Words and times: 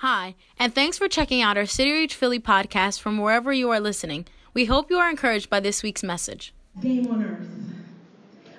Hi, 0.00 0.34
and 0.58 0.74
thanks 0.74 0.98
for 0.98 1.08
checking 1.08 1.40
out 1.40 1.56
our 1.56 1.64
City 1.64 1.90
Reach 1.90 2.14
Philly 2.14 2.38
podcast 2.38 3.00
from 3.00 3.16
wherever 3.16 3.50
you 3.50 3.70
are 3.70 3.80
listening. 3.80 4.26
We 4.52 4.66
hope 4.66 4.90
you 4.90 4.98
are 4.98 5.08
encouraged 5.08 5.48
by 5.48 5.60
this 5.60 5.82
week's 5.82 6.02
message. 6.02 6.52
Game 6.82 7.06
on 7.10 7.24
Earth. 7.24 7.48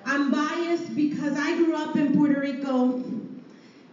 I'm 0.04 0.32
biased 0.32 0.96
because 0.96 1.38
I 1.38 1.56
grew 1.56 1.76
up 1.76 1.94
in 1.94 2.16
Puerto 2.16 2.40
Rico, 2.40 3.04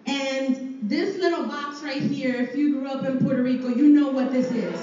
and 0.07 0.79
this 0.81 1.17
little 1.19 1.45
box 1.45 1.83
right 1.83 2.01
here, 2.01 2.33
if 2.41 2.55
you 2.55 2.79
grew 2.79 2.87
up 2.87 3.05
in 3.05 3.19
Puerto 3.19 3.43
Rico, 3.43 3.67
you 3.67 3.89
know 3.89 4.09
what 4.09 4.31
this 4.31 4.47
is. 4.51 4.81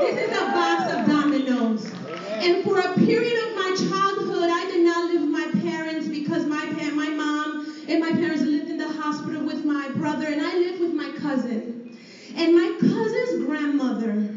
This 0.00 0.30
is 0.30 0.38
a 0.38 0.44
box 0.52 0.92
of 0.92 1.06
dominoes. 1.06 1.92
And 2.40 2.62
for 2.62 2.78
a 2.78 2.94
period 2.94 3.48
of 3.48 3.56
my 3.56 3.74
childhood, 3.76 4.48
I 4.48 4.64
did 4.70 4.84
not 4.84 5.10
live 5.12 5.22
with 5.22 5.30
my 5.30 5.60
parents 5.60 6.06
because 6.06 6.46
my 6.46 6.66
pa- 6.78 6.94
my 6.94 7.08
mom 7.08 7.74
and 7.88 7.98
my 7.98 8.12
parents 8.12 8.42
lived 8.42 8.70
in 8.70 8.78
the 8.78 8.86
hospital 8.88 9.42
with 9.42 9.64
my 9.64 9.88
brother, 9.96 10.26
and 10.26 10.40
I 10.40 10.54
lived 10.54 10.68
with 10.72 10.77
my 10.77 10.77
cousin. 11.20 11.96
And 12.36 12.54
my 12.54 12.76
cousin's 12.80 13.44
grandmother 13.44 14.28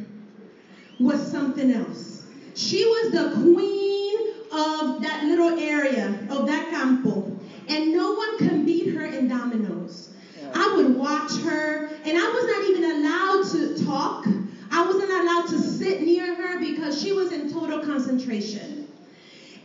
was 0.99 1.31
something 1.31 1.71
else. 1.71 2.25
She 2.55 2.83
was 2.85 3.11
the 3.11 3.41
queen 3.41 4.27
of 4.51 5.01
that 5.01 5.23
little 5.25 5.59
area, 5.59 6.27
of 6.29 6.47
that 6.47 6.69
campo. 6.69 7.37
And 7.67 7.93
no 7.93 8.13
one 8.15 8.37
can 8.37 8.65
beat 8.65 8.93
her 8.93 9.05
in 9.05 9.27
dominoes. 9.27 10.09
I 10.53 10.73
would 10.75 10.97
watch 10.97 11.37
her, 11.37 11.89
and 12.03 12.17
I 12.17 12.27
was 12.27 12.45
not 12.45 12.63
even 12.69 12.83
allowed 12.97 13.43
to 13.77 13.83
talk. 13.85 14.27
I 14.71 14.83
wasn't 14.83 15.11
allowed 15.11 15.47
to 15.47 15.57
sit 15.59 16.01
near 16.01 16.33
her 16.33 16.59
because 16.59 17.01
she 17.01 17.11
was 17.11 17.31
in 17.31 17.49
total 17.49 17.79
concentration. 17.79 18.85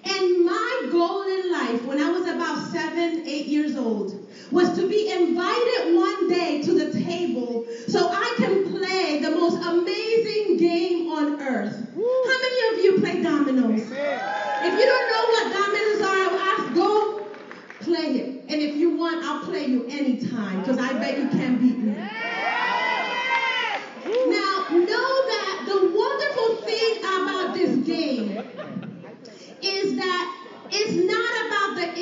And 0.04 0.44
my 0.44 0.88
goal 0.90 1.22
in 1.22 1.50
life, 1.50 1.84
when 1.84 1.98
I 1.98 2.08
was 2.08 2.26
about 2.26 2.56
seven, 2.56 3.26
eight 3.26 3.46
years 3.46 3.74
old, 3.74 4.14
was 4.50 4.76
to 4.76 4.88
be 4.88 5.10
invited 5.10 5.94
one 5.94 6.28
day 6.28 6.62
to 6.62 6.72
the 6.72 6.92
table 7.00 7.66
so 7.86 8.08
I 8.10 8.34
can 8.36 8.70
play 8.70 9.20
the 9.20 9.30
most 9.30 9.64
amazing 9.64 10.56
game 10.56 11.10
on 11.10 11.40
earth. 11.40 11.74
How 11.94 12.38
many 12.42 12.78
of 12.78 12.84
you 12.84 13.00
play 13.00 13.22
dominoes? 13.22 13.82
If 13.82 14.72
you 14.78 14.86
don't 14.86 15.08
know 15.12 15.24
what 15.34 15.52
dominoes 15.52 16.00
are, 16.02 16.28
I 16.38 16.72
go 16.74 17.26
play 17.80 18.18
it. 18.20 18.44
And 18.48 18.62
if 18.62 18.76
you 18.76 18.96
want, 18.96 19.24
I'll 19.24 19.44
play 19.44 19.66
you 19.66 19.86
anytime 19.86 20.60
because 20.60 20.78
I 20.78 20.92
bet 20.94 21.18
you 21.18 21.28
can't 21.28 21.60
beat 21.60 21.78
me. 21.78 21.92
Now, 24.06 24.66
know 24.70 25.10
that 25.32 25.64
the 25.66 25.90
wonderful 25.94 26.56
thing 26.64 26.98
about 26.98 27.54
this 27.54 27.76
game 27.86 28.38
is 29.62 29.96
that 29.96 30.32
it's 30.70 30.92
not 30.92 31.46
about 31.46 31.76
the 31.76 32.00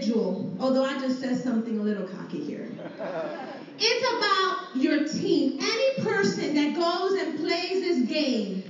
individual, 0.00 0.50
although 0.58 0.84
I 0.84 0.98
just 0.98 1.20
said 1.20 1.36
something 1.38 1.78
a 1.78 1.82
little 1.82 2.06
cocky 2.06 2.40
here. 2.40 2.70
It's 3.82 4.18
about 4.18 4.76
your 4.76 5.08
team. 5.08 5.58
Any 5.58 6.04
person 6.04 6.54
that 6.54 6.76
goes 6.76 7.18
and 7.18 7.38
plays 7.38 7.80
this 7.80 8.06
game 8.10 8.62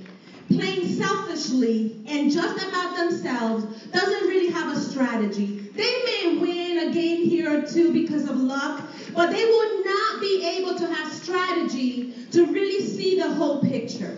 playing 0.46 0.86
selfishly 0.86 1.96
and 2.06 2.30
just 2.30 2.64
about 2.64 2.96
themselves 2.96 3.64
doesn't 3.90 4.28
really 4.28 4.52
have 4.52 4.72
a 4.72 4.78
strategy. 4.78 5.68
They 5.74 6.04
may 6.04 6.38
win 6.38 6.88
a 6.90 6.92
game 6.92 7.24
here 7.24 7.60
or 7.60 7.66
two 7.66 7.92
because 7.92 8.28
of 8.28 8.36
luck, 8.36 8.84
but 9.12 9.32
they 9.32 9.44
will 9.44 9.84
not 9.84 10.20
be 10.20 10.44
able 10.60 10.78
to 10.78 10.86
have 10.86 11.12
strategy 11.12 12.14
to 12.30 12.46
really 12.46 12.80
see 12.80 13.16
the 13.18 13.30
whole 13.30 13.60
picture. 13.60 14.16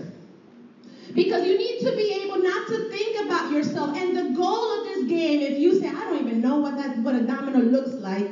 Because 1.14 1.46
you 1.46 1.56
need 1.56 1.80
to 1.80 1.96
be 1.96 2.22
able 2.22 2.42
not 2.42 2.68
to 2.68 2.90
think 2.90 3.11
yourself. 3.52 3.96
And 3.96 4.16
the 4.16 4.24
goal 4.34 4.70
of 4.78 4.84
this 4.84 5.04
game, 5.04 5.40
if 5.42 5.58
you 5.58 5.74
say, 5.74 5.86
I 5.86 6.04
don't 6.04 6.18
even 6.18 6.42
know 6.42 6.56
what 6.56 6.76
that 6.76 6.92
what 7.02 7.14
a 7.14 7.20
domino 7.20 7.60
looks 7.60 7.98
like. 7.98 8.26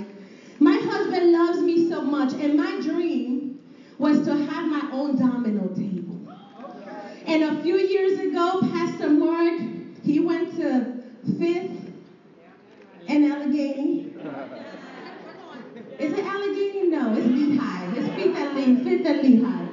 My 0.61 0.77
husband 0.81 1.33
loves 1.33 1.63
me 1.63 1.79
so 1.79 2.03
much, 2.03 2.35
and 2.35 2.57
my 2.57 2.77
dream 2.81 3.61
was 3.99 4.21
to 4.23 4.35
have 4.35 4.67
my 4.67 4.85
own 4.91 5.15
domino 5.15 5.69
table. 5.69 6.19
And 7.27 7.43
a 7.43 7.53
few 7.53 7.77
years 7.77 8.17
ago, 8.19 8.59
Pastor 8.61 9.09
Mark, 9.09 9.55
he 10.03 10.21
went 10.21 10.51
to 10.57 10.85
Fifth 11.39 11.91
and 13.09 13.25
Allegheny. 13.25 14.07
Is 15.99 16.13
it 16.13 16.25
Allegheny? 16.25 16.89
No, 16.89 17.13
it's 17.15 17.27
Lehigh. 17.27 17.97
It's 17.97 18.09
Fifth 18.09 18.35
and 18.35 18.55
Lehigh. 18.55 18.83
Fifth 18.83 19.05
and 19.05 19.21
Lehigh. 19.23 19.67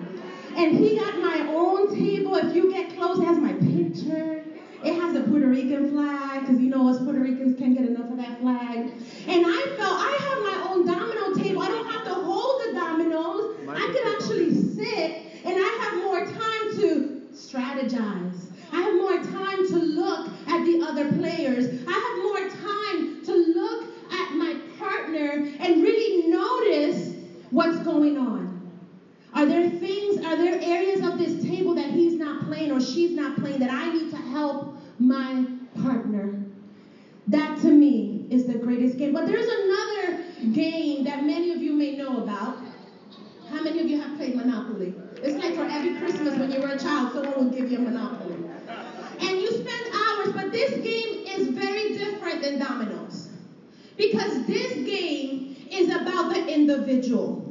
And 0.57 0.73
he 0.73 0.93
got 0.93 1.15
my 1.15 1.43
own 1.47 1.85
table. 1.85 2.35
If 2.35 2.51
you 2.51 2.67
get 2.67 2.89
close, 2.89 3.19
it 3.19 3.23
has 3.23 3.37
my 3.37 3.53
picture. 3.53 4.36
It 4.83 4.93
has 4.93 5.15
a 5.15 5.21
Puerto 5.21 5.47
Rican 5.47 5.89
flag, 5.91 6.41
because 6.41 6.59
you 6.59 6.69
know 6.69 6.87
us 6.89 6.99
Puerto 7.03 7.19
Ricans 7.19 7.57
can't 7.57 7.75
get 7.75 7.85
enough 7.85 8.09
of 8.11 8.17
that 8.17 8.39
flag. 8.39 8.91
And 9.27 9.45
I 9.45 9.61
felt 9.77 9.99
I 9.99 10.17
have 10.21 10.39
my 10.43 10.69
own 10.69 10.85
domino 10.85 11.33
table. 11.33 11.61
I 11.61 11.67
don't 11.67 11.91
have 11.91 12.05
to 12.05 12.13
hold 12.13 12.61
the 12.67 12.73
dominoes. 12.73 13.57
I 13.69 13.91
can 13.93 14.13
actually 14.15 14.53
sit 14.53 15.23
and 15.43 15.55
I 15.57 15.77
have 15.81 16.03
more 16.03 16.25
time 16.25 16.79
to 16.79 17.21
strategize. 17.33 18.47
I 18.71 18.81
have 18.81 18.93
more 18.95 19.17
time 19.23 19.67
to 19.67 19.75
look 19.75 20.29
at 20.47 20.65
the 20.65 20.81
other 20.87 21.11
players. 21.13 21.83
I 21.87 21.91
have 21.91 22.17
more 22.23 22.49
time 22.49 23.25
to 23.25 23.33
look 23.33 23.85
at 24.11 24.35
my 24.35 24.55
partner 24.77 25.47
and 25.59 25.81
really 25.81 26.29
notice 26.29 27.15
what's 27.49 27.79
going 27.79 28.17
on. 28.17 28.55
Are 29.33 29.45
there 29.45 29.69
things, 29.69 30.23
are 30.25 30.35
there 30.35 30.59
areas 30.61 31.01
of 31.05 31.17
this 31.17 31.43
table 31.43 31.75
that 31.75 31.91
he's 31.91 32.13
not 32.13 32.45
playing 32.45 32.71
or 32.71 32.81
she's 32.81 33.11
not 33.11 33.37
playing 33.37 33.59
that 33.59 33.69
I 33.69 33.93
need 33.93 34.09
to 34.11 34.17
help 34.17 34.77
my 34.99 35.45
partner? 35.81 36.43
That 37.27 37.59
to 37.61 37.67
me 37.67 38.25
is 38.29 38.45
the 38.45 38.55
greatest 38.55 38.97
game. 38.97 39.13
But 39.13 39.27
there's 39.27 39.47
another 39.47 40.23
game 40.53 41.03
that 41.03 41.23
many 41.23 41.51
of 41.51 41.61
you 41.61 41.73
may 41.73 41.95
know 41.95 42.23
about. 42.23 42.57
How 43.49 43.63
many 43.63 43.79
of 43.79 43.87
you 43.87 44.01
have 44.01 44.17
played 44.17 44.35
Monopoly? 44.35 44.93
It's 45.23 45.41
like 45.41 45.55
for 45.55 45.63
every 45.63 45.95
Christmas 45.99 46.37
when 46.37 46.51
you 46.51 46.59
were 46.59 46.69
a 46.69 46.79
child, 46.79 47.13
someone 47.13 47.45
will 47.45 47.51
give 47.51 47.71
you 47.71 47.77
a 47.77 47.81
Monopoly. 47.81 48.35
And 49.19 49.41
you 49.41 49.47
spend 49.47 49.95
hours, 49.95 50.33
but 50.33 50.51
this 50.51 50.71
game 50.81 51.25
is 51.27 51.47
very 51.49 51.97
different 51.97 52.41
than 52.41 52.59
dominoes. 52.59 53.29
Because 53.97 54.45
this 54.45 54.73
game 54.73 55.55
is 55.71 55.89
about 55.89 56.33
the 56.33 56.53
individual. 56.53 57.43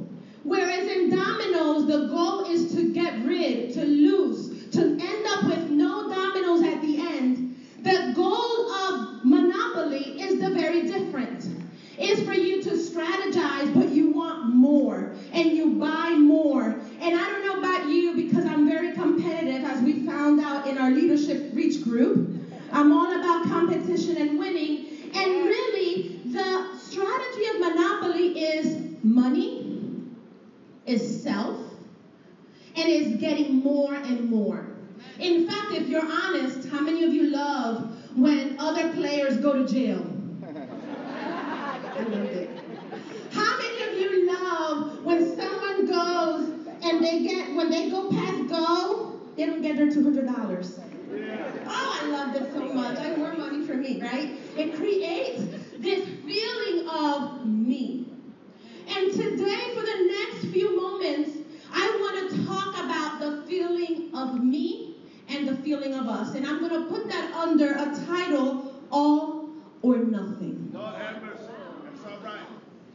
Whereas 0.45 0.87
in 0.87 1.11
dominoes, 1.11 1.87
the 1.87 2.07
goal 2.07 2.45
is 2.45 2.73
to 2.77 2.93
get 2.93 3.25
rid, 3.25 3.73
to 3.75 3.85
lose, 3.85 4.69
to 4.71 4.81
end 4.81 5.27
up 5.29 5.45
with 5.45 5.71
no 5.71 6.09
dominoes 6.09 6.63
at 6.63 6.81
the 6.83 7.01
end. 7.01 7.57
The 7.83 8.13
goal 8.15 8.71
of 8.71 9.25
Monopoly 9.25 10.21
is 10.21 10.41
the 10.41 10.51
very 10.51 10.83
different. 10.83 11.49
Is 11.99 12.23
for 12.25 12.35
you 12.35 12.63
to 12.63 12.71
strategize, 12.73 13.73
but 13.73 13.89
you 13.89 14.11
want 14.11 14.55
more, 14.55 15.15
and 15.33 15.51
you 15.51 15.77
buy 15.77 16.11
more. 16.11 16.79
And 17.01 17.19
I 17.19 17.25
don't 17.25 17.43
know 17.43 17.59
about 17.59 17.89
you 17.89 18.15
because 18.15 18.45
I'm 18.45 18.69
very 18.69 18.93
competitive, 18.93 19.65
as 19.65 19.81
we 19.81 20.07
found 20.07 20.39
out 20.39 20.67
in 20.67 20.77
our 20.77 20.91
leadership 20.91 21.53
reach 21.55 21.83
group. 21.83 22.39
I'm 22.71 22.93
all 22.93 23.19
about 23.19 23.45
competition 23.45 24.19
and 24.19 24.39
winning. 24.39 25.11
And 25.15 25.47
really, 25.47 26.21
the 26.27 26.77
strategy 26.77 27.47
of 27.47 27.61
Monopoly 27.61 28.41
is 28.41 28.77
money, 29.03 29.83
is 30.85 31.23
self, 31.23 31.59
and 32.77 32.89
is 32.91 33.17
getting 33.17 33.55
more 33.55 33.95
and 33.95 34.29
more. 34.29 34.67
In 35.19 35.49
fact, 35.49 35.73
if 35.73 35.89
you're 35.89 36.05
honest, 36.05 36.69
how 36.69 36.81
many 36.81 37.05
of 37.05 37.15
you 37.15 37.31
love 37.31 37.97
when 38.15 38.57
other 38.59 38.93
players 38.93 39.39
go 39.39 39.55
to 39.55 39.67
jail? 39.67 40.13
I 41.97 42.03
love 42.03 42.25
it. 42.25 42.51
How 43.33 43.57
many 43.57 43.83
of 43.85 43.99
you 43.99 44.27
love 44.31 45.03
when 45.03 45.35
someone 45.35 45.87
goes 45.87 46.51
and 46.83 47.03
they 47.03 47.23
get, 47.23 47.55
when 47.55 47.71
they 47.71 47.89
go 47.89 48.11
past 48.11 48.49
go, 48.51 49.19
they 49.37 49.47
don't 49.47 49.63
get 49.63 49.77
their 49.77 49.89
$200? 49.89 50.79
Oh, 51.69 52.01
I 52.03 52.11
love 52.11 52.33
this 52.33 52.53
so 52.53 52.73
much. 52.73 52.99
I 52.99 53.15
more 53.17 53.35
money 53.35 53.65
for 53.65 53.75
me, 53.75 54.01
right? 54.01 54.31
It 54.57 54.75
creates 54.75 55.45
this 55.79 56.07
feeling 56.25 56.89
of 56.89 57.47
me. 57.47 58.07
And 58.89 59.13
today, 59.13 59.75
for 59.75 59.83
the 59.83 60.09
next 60.09 60.47
few 60.47 60.77
moments, 60.77 61.39
I 61.73 61.97
want 62.01 62.31
to 62.31 62.47
talk 62.47 62.75
about 62.85 63.21
the 63.21 63.43
feeling 63.47 64.15
of 64.15 64.43
me 64.43 64.95
and 65.29 65.49
the 65.49 65.57
feeling 65.57 65.95
of 65.95 66.07
us. 66.07 66.35
And 66.35 66.47
I'm 66.47 66.61
going 66.61 66.83
to 66.83 66.89
put 66.89 67.09
that 67.09 67.33
under 67.35 67.73
a 67.73 67.95
title, 68.07 68.73
All 68.91 69.51
or 69.83 69.99
Nothing. 69.99 70.71
God 70.73 71.01
have 71.01 71.23
mercy. 71.23 71.43
That's 71.85 72.05
all 72.05 72.25
right. 72.25 72.47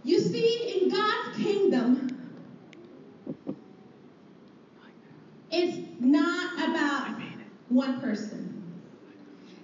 You 0.04 0.20
see, 0.20 0.82
in 0.82 0.90
God's 0.90 1.38
kingdom, 1.38 2.11
it's 5.52 5.80
not 6.00 6.70
about 6.70 7.22
one 7.70 8.00
person. 8.00 8.48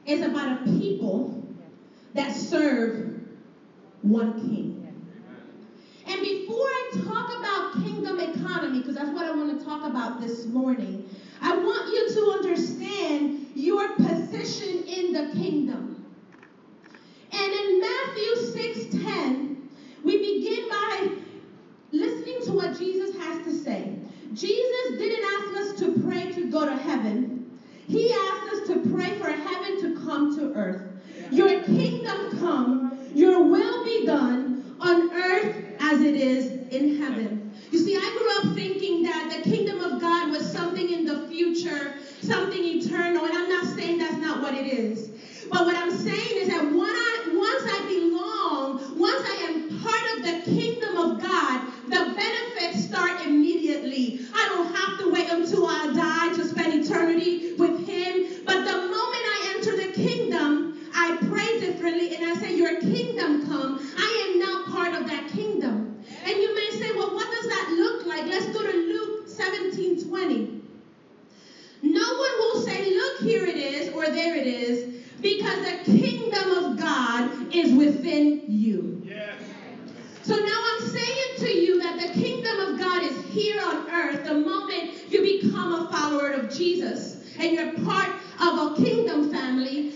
It's 0.06 0.26
about 0.26 0.68
a 0.68 0.72
people 0.78 1.44
that 2.14 2.32
serve 2.32 3.22
one 4.02 4.40
king. 4.40 4.74
And 6.08 6.22
before 6.22 6.56
I 6.56 6.92
talk 7.04 7.40
about 7.40 7.86
kingdom 7.86 8.20
economy, 8.20 8.80
because 8.80 8.96
that's 8.96 9.12
what 9.12 9.26
I 9.26 9.36
want 9.36 9.60
to 9.60 9.66
talk 9.66 9.86
about 9.86 10.22
this 10.22 10.48
morning, 10.48 11.04
I 11.42 11.58
want 11.58 11.94
you 11.94 12.10
to 12.10 12.22
understand 12.38 13.46
your 13.56 13.96
position 13.96 14.84
in 14.88 15.14
the 15.14 15.38
kingdom. 15.38 16.02
And 17.34 17.54
in 17.54 17.82
Matthew 17.82 18.36
6:10, 18.36 19.58
we 20.04 20.18
begin 20.18 20.70
by 20.70 21.12
listening 21.92 22.42
to 22.46 22.54
what 22.54 22.78
Jesus 22.78 23.18
has 23.18 23.46
to 23.46 23.52
say. 23.52 23.97
Jesus 24.34 24.92
didn't 24.98 25.24
ask 25.38 25.54
us 25.56 25.72
to 25.74 25.90
pray 25.90 26.26
to 26.28 26.44
go 26.46 26.66
to 26.66 26.76
heaven. 26.76 27.28
He 27.88 28.12
asked 28.32 28.48
us 28.48 28.60
to 28.62 28.78
pray 28.78 29.12
for 29.14 29.28
heaven 29.28 29.76
to 29.78 29.90
come 29.90 30.28
to 30.30 30.50
earth. 30.54 30.82
Your 31.32 31.56
kingdom 31.56 32.28
come, 32.30 32.82
your 33.14 33.40
will 33.42 33.78
be 33.84 34.00
done 34.06 34.52
on 34.80 35.04
earth 35.14 35.60
as 35.80 36.02
it 36.02 36.16
is 36.16 36.54
in 36.72 36.88
heaven. 36.88 37.42
You 37.72 37.78
see, 37.80 37.94
I 37.96 38.10
grew 38.14 38.36
up 38.38 38.44
thinking 38.54 39.04
that 39.04 39.26
the 39.30 39.38
kingdom 39.38 39.80
of 39.82 39.98
God 39.98 40.30
was 40.30 40.44
something 40.44 40.90
in 40.90 41.04
the 41.06 41.16
future, 41.16 41.92
something 42.22 42.64
eternal, 42.64 43.26
and 43.26 43.34
I'm 43.34 43.48
not 43.48 43.66
saying 43.66 43.98
that's 43.98 44.18
not 44.18 44.40
what 44.40 44.54
it 44.54 44.66
is. 44.66 45.10
But 45.50 45.64
what 45.64 45.76
I'm 45.78 45.90
saying 45.92 46.38
is 46.38 46.48
that 46.48 46.64
once 46.64 47.66
I 47.66 47.80
belong, 47.86 48.76
once 48.96 49.24
I 49.26 49.36
am 49.44 49.60
part 49.60 50.16
of 50.16 50.22
the 50.24 50.34
kingdom 50.34 50.98
of 50.98 51.18
God, 51.18 51.62
the 51.86 52.02
benefits 52.02 52.82
start 52.82 53.14
immediately. 53.20 53.57
I 54.48 54.50
don't 54.50 54.66
have 54.68 54.98
to 55.00 55.08
wait 55.08 55.28
until 55.30 55.66
I 55.66 55.88
die 55.88 56.30
to 56.30 56.46
spend 56.46 56.72
eternity 56.72 57.38
with 57.58 57.78
Him. 57.78 58.22
But 58.46 58.64
the 58.64 58.78
moment 58.78 58.94
I 59.36 59.54
enter 59.56 59.76
the 59.76 59.88
kingdom, 59.88 60.66
I 60.94 61.12
pray 61.22 61.54
differently 61.58 62.12
and 62.12 62.24
I 62.24 62.34
say, 62.34 62.52
Your 62.52 62.72
kingdom 62.74 63.38
come. 63.38 63.76
I 63.98 64.26
am 64.26 64.40
now 64.40 64.58
part 64.60 64.94
of 64.94 65.06
that 65.08 65.28
kingdom. 65.28 65.90
And 66.26 66.42
you 66.42 66.56
may 66.56 66.70
say, 66.72 66.92
Well, 66.96 67.12
what 67.12 67.30
does 67.30 67.48
that 67.48 67.66
look 67.68 68.04
like? 68.04 68.26
Let's 68.26 68.48
go 68.48 68.64
to 68.64 68.72
Luke 68.72 69.12
17 69.26 69.98
20. 69.98 70.48
No 71.84 72.02
one 72.16 72.32
will 72.40 72.56
say, 72.56 72.82
Look, 72.82 73.18
here 73.18 73.46
it 73.46 73.58
is, 73.58 73.90
or 73.90 74.10
there 74.10 74.36
it 74.36 74.46
is, 74.46 74.86
because 75.22 75.60
the 75.60 75.76
kingdom 75.84 76.52
of 76.52 76.78
God 76.78 77.30
is 77.52 77.74
within 77.74 78.38
you. 78.48 78.97
the 84.28 84.36
moment 84.36 84.92
you 85.10 85.22
become 85.22 85.72
a 85.72 85.90
follower 85.90 86.30
of 86.32 86.54
Jesus 86.54 87.24
and 87.40 87.54
you're 87.56 87.72
part 87.86 88.10
of 88.42 88.78
a 88.78 88.84
kingdom 88.84 89.32
family, 89.32 89.92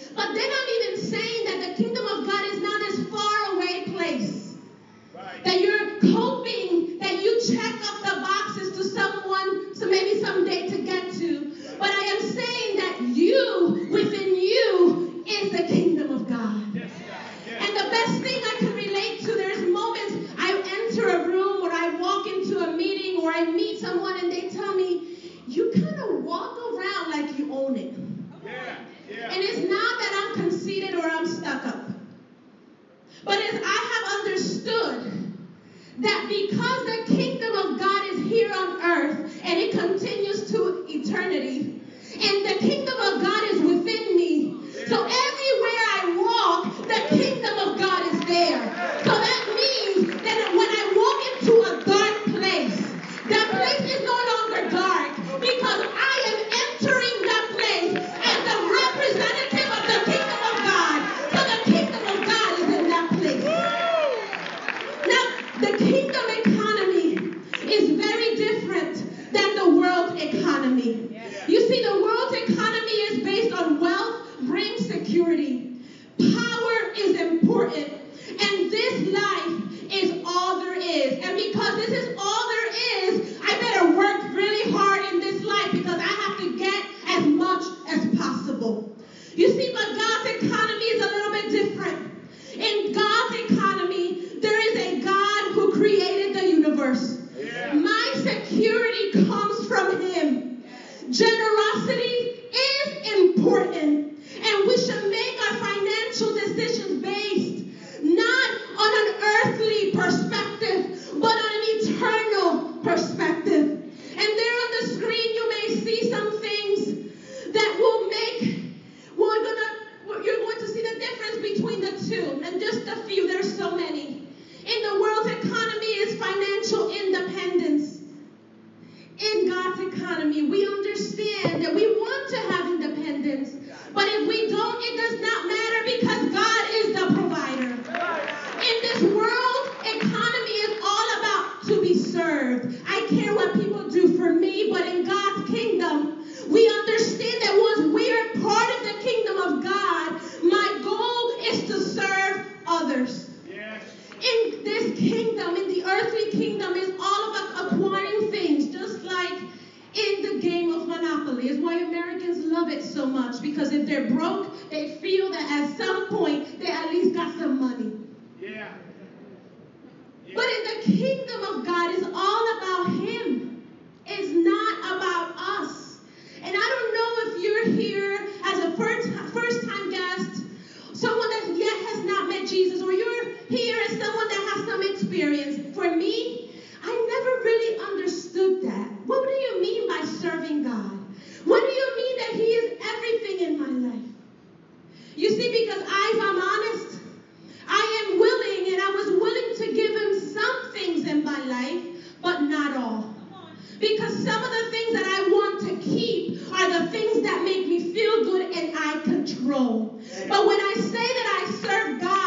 some 204.23 204.43
of 204.43 204.51
the 204.51 204.69
things 204.69 204.93
that 204.93 205.05
I 205.05 205.29
want 205.29 205.59
to 205.61 205.89
keep 205.89 206.53
are 206.53 206.69
the 206.69 206.91
things 206.91 207.21
that 207.23 207.43
make 207.43 207.67
me 207.67 207.79
feel 207.79 208.23
good 208.23 208.53
and 208.53 208.77
I 208.77 208.99
control. 209.03 209.99
But 210.29 210.45
when 210.45 210.59
I 210.59 210.73
say 210.77 211.07
that 211.17 211.41
I 211.41 211.51
serve 211.51 212.01
God, 212.01 212.20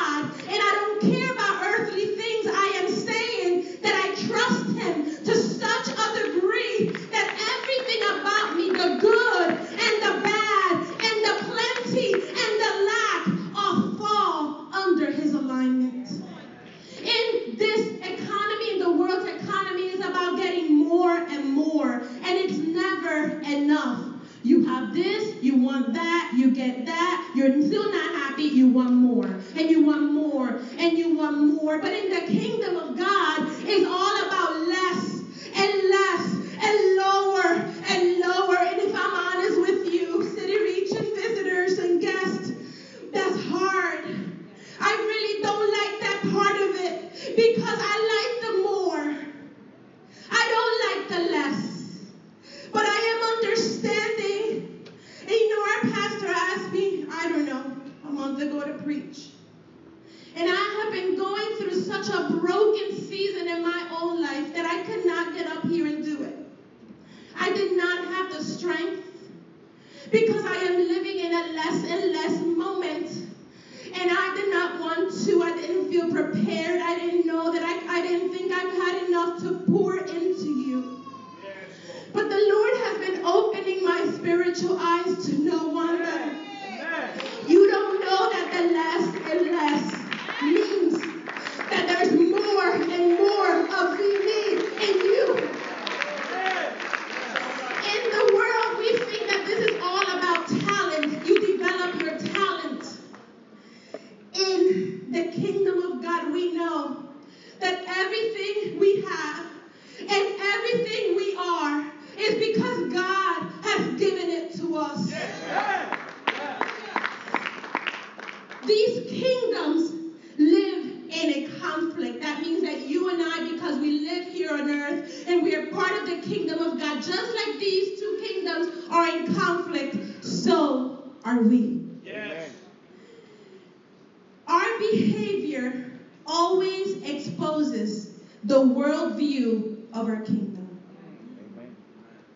Our 134.75 134.81
behavior 134.81 135.99
always 136.26 136.95
exposes 137.04 138.11
the 138.43 138.57
worldview 138.57 139.93
of 139.93 140.09
our 140.09 140.21
kingdom. 140.23 140.66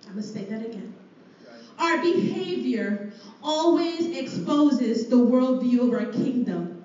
I'm 0.07 0.13
going 0.13 0.23
to 0.23 0.23
say 0.23 0.45
that 0.45 0.63
again. 0.63 0.89
Our 1.79 2.01
behavior 2.01 3.13
always 3.43 4.07
exposes 4.17 5.09
the 5.09 5.17
worldview 5.17 5.87
of 5.87 5.93
our 5.93 6.13
kingdom. 6.13 6.81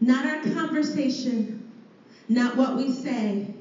Not 0.00 0.26
our 0.26 0.52
conversation, 0.52 1.62
not 2.28 2.56
what 2.56 2.76
we 2.76 2.90
say, 2.90 3.54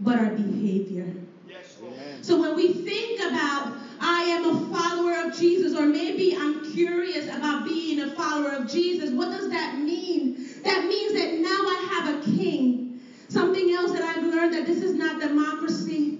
but 0.00 0.18
our 0.18 0.30
behavior. 0.30 1.12
Yes. 1.48 1.78
So 2.20 2.40
when 2.40 2.54
we 2.54 2.68
think 2.68 3.18
about, 3.18 3.72
I 4.00 4.22
am 4.22 4.44
a 4.44 4.56
follower 4.70 5.01
of 5.32 5.38
Jesus, 5.38 5.74
or 5.74 5.86
maybe 5.86 6.34
I'm 6.38 6.64
curious 6.64 7.26
about 7.26 7.64
being 7.64 8.00
a 8.00 8.06
follower 8.06 8.52
of 8.52 8.66
Jesus, 8.66 9.10
what 9.10 9.30
does 9.30 9.48
that 9.48 9.74
mean? 9.74 10.36
That 10.64 10.86
means 10.86 11.12
that 11.14 11.32
now 11.32 11.66
I 11.66 11.76
have 11.92 12.06
a 12.06 12.14
king. 12.14 12.98
Something 13.28 13.70
else 13.70 13.92
that 13.92 14.02
I've 14.02 14.22
learned 14.22 14.52
that 14.52 14.66
this 14.66 14.82
is 14.82 14.92
not 14.92 15.18
democracy. 15.18 16.12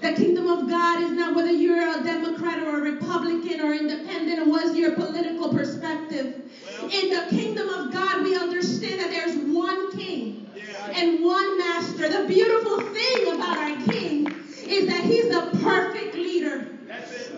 The 0.00 0.10
kingdom 0.10 0.46
of 0.48 0.66
God 0.66 0.98
is 0.98 1.12
not 1.12 1.34
whether 1.34 1.50
you're 1.50 1.78
a 1.94 2.02
Democrat 2.02 2.58
or 2.58 2.78
a 2.78 2.82
Republican 2.82 3.60
or 3.60 3.72
independent 3.72 4.40
or 4.40 4.44
what's 4.44 4.74
your 4.74 4.90
political 4.90 5.48
perspective. 5.48 6.28
In 6.90 7.08
the 7.10 7.22
kingdom 7.28 7.68
of 7.68 7.90
God, 7.90 8.20
we 8.20 8.34
understand 8.34 8.98
that 9.00 9.10
there's 9.10 9.34
one 9.36 9.86
king 9.86 10.34
and 10.94 11.20
one 11.20 11.56
master. 11.56 12.08
The 12.08 12.20
beautiful 12.20 12.78
thing 12.78 13.26
about 13.26 13.56
our 13.56 13.72
king 13.72 14.26
is 14.68 14.86
that 14.86 15.04
he's 15.04 15.26
the 15.28 15.42
perfect 15.42 15.52
leader. 15.52 15.92
That's 15.92 15.94
it. 15.94 16.03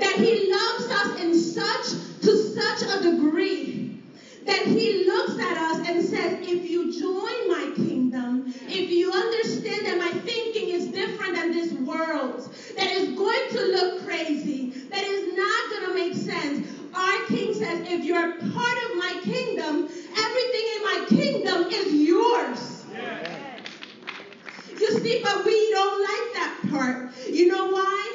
That 0.01 0.17
he 0.17 0.51
loves 0.51 0.89
us 0.89 1.23
in 1.23 1.35
such 1.35 2.21
to 2.23 2.37
such 2.37 2.83
a 2.97 3.01
degree 3.01 3.91
that 4.47 4.65
he 4.65 5.07
looks 5.07 5.39
at 5.39 5.57
us 5.57 5.79
and 5.87 6.03
says, 6.03 6.37
if 6.43 6.65
you 6.65 6.91
join 6.91 7.49
my 7.49 7.69
kingdom, 7.75 8.45
if 8.69 8.91
you 8.91 9.11
understand 9.11 9.87
that 9.87 9.97
my 9.99 10.11
thinking 10.11 10.71
is 10.71 10.87
different 10.87 11.35
than 11.35 11.51
this 11.51 11.73
world, 11.73 12.49
that 12.77 12.89
is 12.89 13.09
going 13.09 13.49
to 13.51 13.61
look 13.73 13.97
crazy, 13.97 14.69
that 14.91 15.05
is 15.05 15.25
not 15.27 15.71
going 15.71 15.83
to 15.83 15.95
make 15.95 16.15
sense. 16.15 16.61
Our 16.95 17.19
king 17.27 17.53
says, 17.53 17.81
if 17.85 18.05
you're 18.05 18.27
part 18.27 18.77
of 18.87 18.97
my 18.97 19.15
kingdom, 19.21 19.85
everything 20.19 20.65
in 20.77 20.83
my 20.83 20.99
kingdom 21.07 21.65
is 21.71 21.93
yours. 21.93 22.87
You 24.81 24.91
see, 24.91 25.17
but 25.23 25.43
we 25.45 25.71
don't 25.71 26.01
like 26.03 26.33
that 26.33 26.53
part. 26.69 27.01
You 27.31 27.47
know 27.47 27.67
why? 27.67 28.11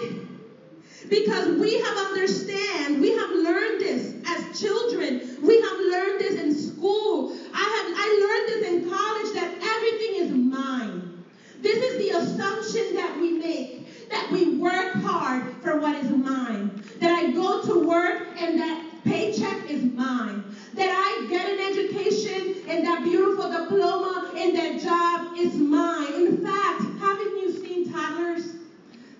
Because 1.09 1.47
we 1.61 1.79
have 1.79 1.97
understand, 1.97 3.01
we 3.01 3.11
have 3.15 3.31
learned 3.31 3.81
this 3.81 4.15
as 4.27 4.59
children. 4.59 5.37
We 5.41 5.61
have 5.61 5.79
learned 5.79 6.19
this 6.19 6.39
in 6.41 6.53
school. 6.53 7.37
I 7.53 7.65
have 7.75 7.87
I 7.97 8.07
learned 8.25 8.47
this 8.49 8.71
in 8.71 8.89
college 8.89 9.31
that 9.33 9.51
everything 9.61 10.15
is 10.25 10.31
mine. 10.31 11.23
This 11.61 11.77
is 11.77 11.97
the 11.97 12.17
assumption 12.17 12.95
that 12.95 13.17
we 13.19 13.31
make 13.31 14.09
that 14.09 14.29
we 14.31 14.57
work 14.57 14.93
hard 14.95 15.47
for 15.61 15.79
what 15.79 15.95
is 15.95 16.09
mine. 16.09 16.81
That 16.99 17.11
I 17.11 17.31
go 17.31 17.61
to 17.61 17.87
work 17.87 18.27
and 18.37 18.59
that 18.59 19.03
paycheck 19.03 19.69
is 19.69 19.83
mine. 19.83 20.43
That 20.73 20.89
I 20.89 21.27
get 21.29 21.47
an 21.47 21.59
education 21.59 22.55
and 22.67 22.85
that 22.85 23.03
beautiful 23.03 23.49
diploma 23.49 24.31
and 24.35 24.55
that 24.55 24.79
job 24.81 25.37
is 25.37 25.55
mine. 25.55 26.13
In 26.13 26.43
fact, 26.43 26.81
haven't 26.99 27.37
you 27.37 27.49
seen 27.49 27.91
toddlers? 27.91 28.53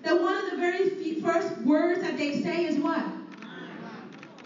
That 0.02 0.20
one 0.20 0.36
of 0.36 0.50
the 0.50 0.56
very 0.56 0.90
few 0.90 1.20
first 1.22 1.56
words 1.58 2.00
that 2.00 2.16
they 2.16 2.32
say 2.42 2.64
is 2.64 2.76
what? 2.78 3.04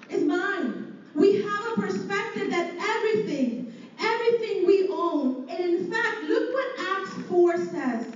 It's 0.09 0.23
mine. 0.23 0.97
We 1.15 1.33
have 1.33 1.65
a 1.73 1.81
perspective 1.81 2.51
that 2.51 2.67
everything, 2.79 3.73
everything 3.99 4.67
we 4.67 4.87
own, 4.91 5.49
and 5.49 5.59
in 5.59 5.91
fact, 5.91 6.23
look 6.25 6.53
what 6.53 6.67
Acts 6.79 7.15
4 7.29 7.57
says. 7.57 8.07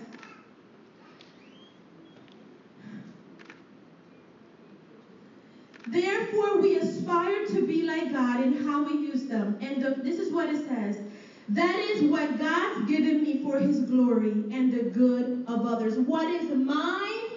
Therefore, 5.87 6.59
we 6.59 6.77
aspire 6.77 7.47
to 7.47 7.67
be 7.67 7.83
like 7.83 8.13
God 8.13 8.41
in 8.41 8.53
how 8.53 8.85
we 8.85 8.93
use 8.93 9.25
them. 9.25 9.57
And 9.61 9.81
the, 9.81 9.91
this 10.03 10.19
is 10.19 10.31
what 10.31 10.49
it 10.49 10.59
says. 10.59 11.01
That 11.49 11.79
is 11.81 12.03
what 12.03 12.39
God's 12.39 12.89
given 12.89 13.23
me 13.23 13.43
for 13.43 13.59
his 13.59 13.81
glory 13.81 14.45
and 14.53 14.71
the 14.71 14.85
good 14.85 15.43
of 15.49 15.67
others. 15.67 15.99
What 15.99 16.29
is 16.29 16.49
mine 16.51 17.31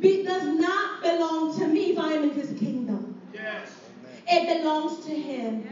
be, 0.00 0.24
does 0.52 0.60
not 0.60 1.02
belong 1.02 1.58
to 1.58 1.66
me 1.66 1.92
if 1.92 1.98
I 1.98 2.12
am 2.12 2.24
in 2.24 2.30
his 2.30 2.58
kingdom. 2.58 3.20
Yes. 3.32 3.80
It 4.28 4.58
belongs 4.58 5.04
to 5.06 5.14
him. 5.14 5.68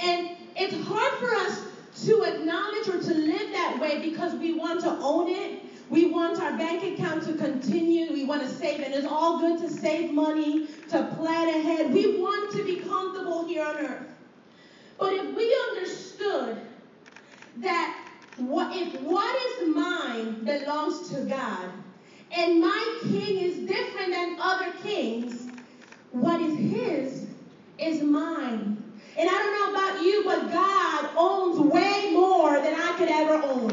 And 0.00 0.30
it's 0.56 0.76
hard 0.86 1.18
for 1.18 1.34
us 1.34 1.64
to 2.04 2.22
acknowledge 2.22 2.88
or 2.88 3.00
to 3.00 3.14
live 3.14 3.52
that 3.52 3.78
way 3.80 4.08
because 4.08 4.34
we 4.34 4.54
want 4.54 4.80
to 4.82 4.90
own 5.00 5.28
it. 5.28 5.62
We 5.90 6.10
want 6.10 6.40
our 6.40 6.56
bank 6.56 6.82
account 6.84 7.24
to 7.24 7.34
continue. 7.34 8.12
We 8.12 8.24
want 8.24 8.42
to 8.42 8.48
save, 8.48 8.80
and 8.80 8.94
it's 8.94 9.06
all 9.06 9.38
good 9.38 9.58
to 9.60 9.70
save 9.70 10.12
money, 10.12 10.66
to 10.90 11.04
plan 11.16 11.48
ahead. 11.48 11.92
We 11.92 12.20
want 12.20 12.52
to 12.52 12.64
be 12.64 12.76
comfortable 12.76 13.46
here 13.46 13.64
on 13.64 13.76
earth. 13.76 14.06
But 14.98 15.14
if 15.14 15.34
we 15.34 15.56
understood 15.70 16.58
that 17.58 18.08
what, 18.36 18.76
if 18.76 19.00
what 19.00 19.34
is 19.34 19.74
mine 19.74 20.44
belongs 20.44 21.08
to 21.10 21.20
God, 21.22 21.70
and 22.32 22.60
my 22.60 22.98
king 23.02 23.38
is 23.38 23.68
different 23.68 24.12
than 24.12 24.36
other 24.40 24.72
kings, 24.82 25.48
what 26.12 26.40
is 26.40 26.54
his 26.56 27.28
is 27.78 28.02
mine. 28.02 28.84
And 29.18 29.28
I 29.28 29.32
don't 29.32 29.52
know 29.52 29.72
about 29.72 30.02
you, 30.02 30.24
but 30.24 30.50
God 30.50 31.10
owns 31.16 31.58
way 31.60 32.10
more 32.12 32.60
than 32.60 32.74
I 32.74 32.94
could 32.98 33.08
ever 33.08 33.34
own. 33.34 33.70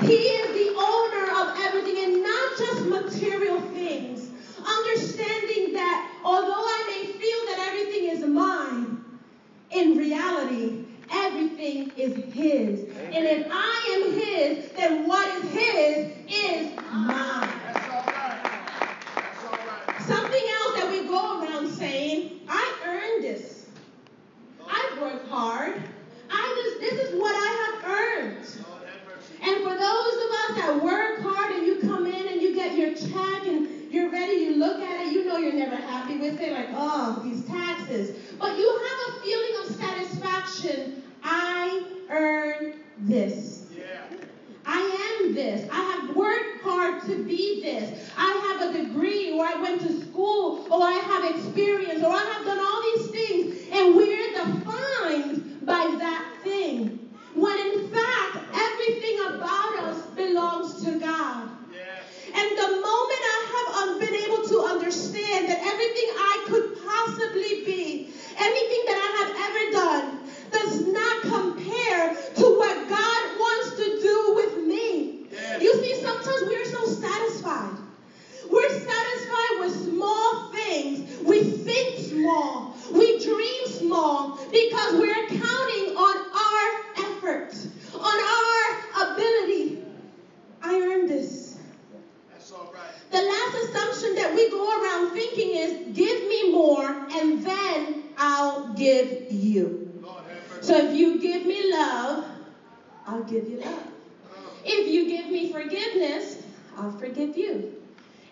He 0.00 0.14
is 0.14 0.48
the 0.52 0.74
owner 0.76 1.26
of 1.42 1.56
everything 1.58 2.04
and 2.04 2.22
not 2.22 2.58
just 2.58 2.86
material 2.86 3.60
things. 3.60 4.30
Understanding 4.66 5.72
that 5.74 6.10
although 6.24 6.50
I 6.50 6.84
may 6.88 7.12
feel 7.12 7.46
that 7.46 7.58
everything 7.68 8.08
is 8.10 8.24
mine, 8.24 9.04
in 9.70 9.96
reality, 9.96 10.81
everything 11.12 11.92
is 11.96 12.16
His. 12.34 12.80
And 12.96 13.24
if 13.26 13.46
I 13.50 13.96
am 13.96 14.12
His, 14.12 14.70
then 14.72 15.06
what 15.06 15.28
is 15.36 15.50
His 15.52 16.12
is 16.28 16.76
mine. 16.92 17.48
Something 20.00 20.42
else 20.60 20.74
that 20.76 20.88
we 20.90 21.06
go 21.06 21.42
around 21.42 21.68
saying, 21.68 22.40
I 22.48 22.74
earned 22.84 23.24
this. 23.24 23.66
I 24.66 24.98
worked 25.00 25.28
hard. 25.28 25.80
I 26.30 26.62
just, 26.64 26.80
this 26.80 27.08
is 27.08 27.20
what 27.20 27.34
I 27.34 27.48
have 27.62 27.84
earned. 27.90 28.38
And 29.44 29.56
for 29.62 29.70
those 29.70 30.14
of 30.24 30.30
us 30.30 30.56
that 30.56 30.80
work 30.82 31.20
hard 31.20 31.52
and 31.52 31.66
you 31.66 31.80
come 31.80 32.06
in 32.06 32.28
and 32.28 32.40
you 32.40 32.54
get 32.54 32.76
your 32.76 32.94
check 32.94 33.46
and 33.46 33.92
you're 33.92 34.10
ready, 34.10 34.32
you 34.34 34.56
look 34.56 34.80
at 34.80 35.06
it, 35.06 35.12
you 35.12 35.24
know 35.24 35.36
you're 35.36 35.52
never 35.52 35.76
happy 35.76 36.16
with 36.16 36.40
it, 36.40 36.52
like, 36.52 36.68
oh, 36.72 37.22
I'll 103.12 103.24
give 103.24 103.46
you 103.46 103.60
love. 103.60 103.86
If 104.64 104.88
you 104.88 105.06
give 105.06 105.26
me 105.26 105.52
forgiveness, 105.52 106.42
I'll 106.78 106.92
forgive 106.92 107.36
you. 107.36 107.74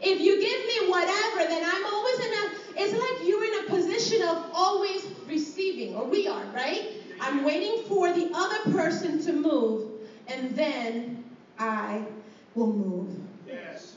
If 0.01 0.21
you 0.21 0.41
give 0.41 0.85
me 0.85 0.91
whatever, 0.91 1.47
then 1.51 1.63
I'm 1.63 1.85
always 1.85 2.19
in 2.19 2.33
a, 2.33 2.83
it's 2.83 2.93
like 2.95 3.29
you're 3.29 3.45
in 3.45 3.67
a 3.67 3.69
position 3.69 4.23
of 4.23 4.51
always 4.55 5.07
receiving, 5.27 5.95
or 5.97 6.07
we 6.07 6.27
are, 6.27 6.45
right? 6.55 6.93
I'm 7.21 7.45
waiting 7.45 7.85
for 7.85 8.11
the 8.11 8.31
other 8.33 8.73
person 8.73 9.21
to 9.25 9.35
move, 9.35 9.91
and 10.29 10.57
then 10.57 11.25
I 11.59 12.03
will 12.55 12.73
move. 12.73 13.15
Yes. 13.47 13.97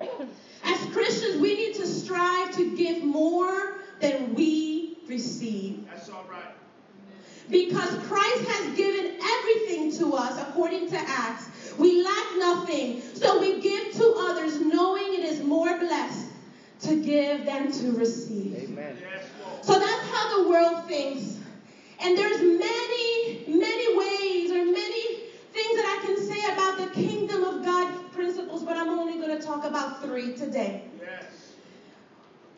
As 0.00 0.86
Christians, 0.92 1.40
we 1.40 1.56
need 1.56 1.74
to 1.74 1.86
strive 1.86 2.54
to 2.54 2.76
give 2.76 3.02
more 3.02 3.78
than 3.98 4.34
we 4.34 4.98
receive. 5.08 5.84
That's 5.90 6.08
all 6.10 6.24
right. 6.30 6.51
Because 7.52 7.94
Christ 8.08 8.48
has 8.48 8.76
given 8.76 9.18
everything 9.22 9.92
to 9.98 10.14
us 10.14 10.40
according 10.40 10.88
to 10.88 10.96
Acts. 10.98 11.74
We 11.78 12.02
lack 12.02 12.38
nothing. 12.38 13.02
So 13.14 13.40
we 13.40 13.60
give 13.60 13.92
to 13.92 14.14
others 14.20 14.58
knowing 14.60 15.12
it 15.12 15.24
is 15.24 15.42
more 15.42 15.78
blessed 15.78 16.28
to 16.80 16.96
give 16.96 17.44
than 17.44 17.70
to 17.70 17.92
receive. 17.92 18.70
Amen. 18.70 18.96
Yes, 19.00 19.26
So 19.60 19.78
that's 19.78 20.10
how 20.10 20.42
the 20.42 20.48
world 20.48 20.86
thinks. 20.86 21.38
And 22.00 22.16
there's 22.16 22.40
many, 22.40 23.44
many 23.46 23.98
ways 23.98 24.50
or 24.50 24.64
many 24.64 25.16
things 25.52 25.76
that 25.76 26.00
I 26.00 26.06
can 26.06 26.16
say 26.16 26.52
about 26.54 26.78
the 26.78 27.00
kingdom 27.00 27.44
of 27.44 27.64
God 27.64 27.86
principles, 28.12 28.64
but 28.64 28.76
I'm 28.76 28.88
only 28.88 29.18
going 29.18 29.38
to 29.38 29.46
talk 29.46 29.64
about 29.64 30.02
three 30.02 30.34
today. 30.34 30.82
Yes. 30.98 31.41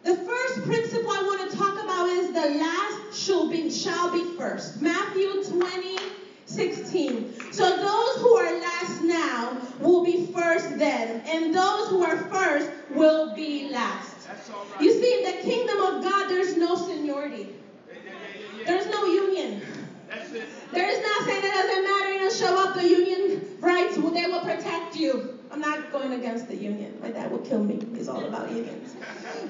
The 0.04 0.16
first 0.16 0.62
principle 0.64 1.10
I 1.10 1.22
want 1.22 1.50
to 1.50 1.56
talk 1.56 1.82
about 1.82 2.06
is 2.10 2.28
the 2.28 2.58
last 2.58 3.18
shall 3.18 3.48
be 3.48 3.70
shall 3.70 4.12
be 4.12 4.36
first. 4.36 4.82
Matthew 4.82 5.42
20, 5.44 5.98
16. 6.44 7.34
So 7.50 7.64
those 7.64 8.16
who 8.22 8.36
are 8.36 8.60
last 8.60 9.02
now 9.02 9.56
will 9.80 10.04
be 10.04 10.26
first 10.26 10.78
then, 10.78 11.22
and 11.26 11.54
those 11.54 11.88
who 11.88 12.04
are 12.04 12.18
first 12.18 12.70
will 12.90 13.34
be 13.34 13.70
last. 13.70 14.28
That's 14.28 14.50
all 14.50 14.66
right. 14.72 14.82
You 14.82 14.92
see, 14.92 15.24
in 15.24 15.36
the 15.36 15.42
kingdom 15.42 15.80
of 15.80 16.04
God, 16.04 16.28
there's 16.28 16.54
no 16.58 16.76
seniority. 16.76 17.48
Yeah, 17.88 17.94
yeah, 18.04 18.10
yeah, 18.12 18.58
yeah. 18.58 18.66
There's 18.66 18.86
no 18.88 19.06
union. 19.06 19.62
That's 20.10 20.32
it. 20.32 20.46
There 20.70 20.86
is 20.86 21.00
not 21.02 21.24
saying 21.24 21.44
it 21.44 21.50
doesn't 21.50 21.82
matter, 21.82 22.12
you 22.12 22.20
know, 22.20 22.30
show 22.30 22.62
up, 22.62 22.74
the 22.74 22.86
union 22.86 23.56
rights, 23.60 23.96
well, 23.96 24.12
they 24.12 24.26
will 24.26 24.40
protect 24.40 24.96
you. 24.96 25.38
I'm 25.50 25.60
not 25.60 25.90
going 25.92 26.03
against 26.14 26.48
the 26.48 26.56
union. 26.56 26.96
My 27.00 27.10
dad 27.10 27.30
will 27.30 27.40
kill 27.40 27.62
me. 27.62 27.80
It's 27.94 28.08
all 28.08 28.24
about 28.24 28.50
unions. 28.50 28.96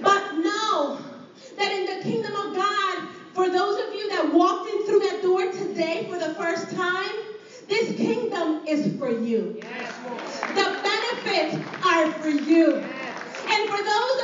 But 0.02 0.22
know 0.34 0.98
that 1.56 1.72
in 1.72 1.84
the 1.86 1.96
kingdom 2.02 2.34
of 2.36 2.54
God, 2.54 3.04
for 3.34 3.48
those 3.50 3.76
of 3.78 3.92
you 3.92 4.08
that 4.10 4.28
walked 4.32 4.66
in 4.66 4.80
through 4.82 5.00
that 5.00 5.22
door 5.22 5.46
today 5.46 6.04
for 6.08 6.18
the 6.18 6.30
first 6.30 6.70
time, 6.70 7.14
this 7.68 7.92
kingdom 7.92 8.56
is 8.66 8.86
for 8.98 9.10
you. 9.10 9.52
Yes, 9.56 9.92
The 10.54 10.70
benefits 10.82 11.56
are 11.84 12.06
for 12.06 12.28
you. 12.28 12.72
And 13.48 13.66
for 13.68 13.82
those 13.82 14.23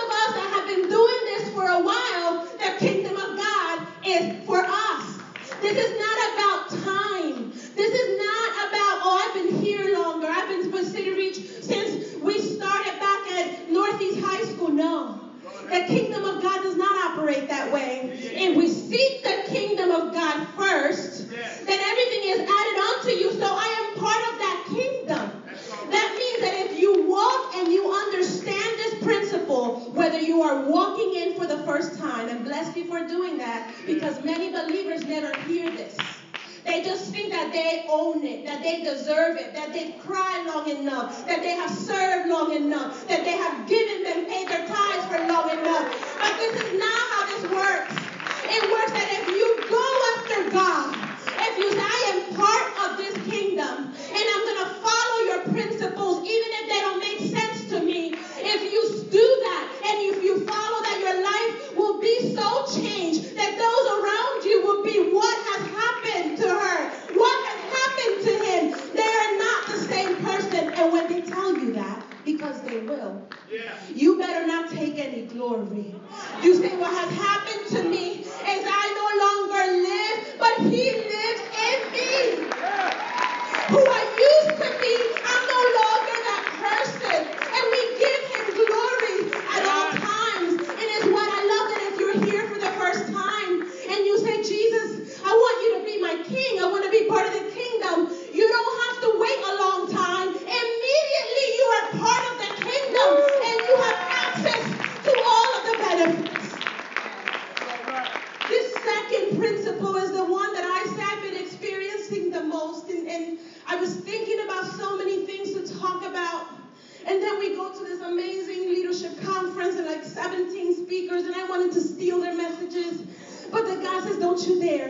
conference 119.60 119.78
and 119.78 119.86
like 119.86 120.04
17 120.04 120.72
speakers, 120.86 121.22
and 121.24 121.34
I 121.34 121.46
wanted 121.48 121.72
to 121.72 121.80
steal 121.80 122.20
their 122.20 122.34
messages. 122.34 123.02
But 123.50 123.66
the 123.66 123.82
guy 123.82 124.00
says, 124.00 124.18
Don't 124.18 124.40
you 124.46 124.58
dare. 124.58 124.88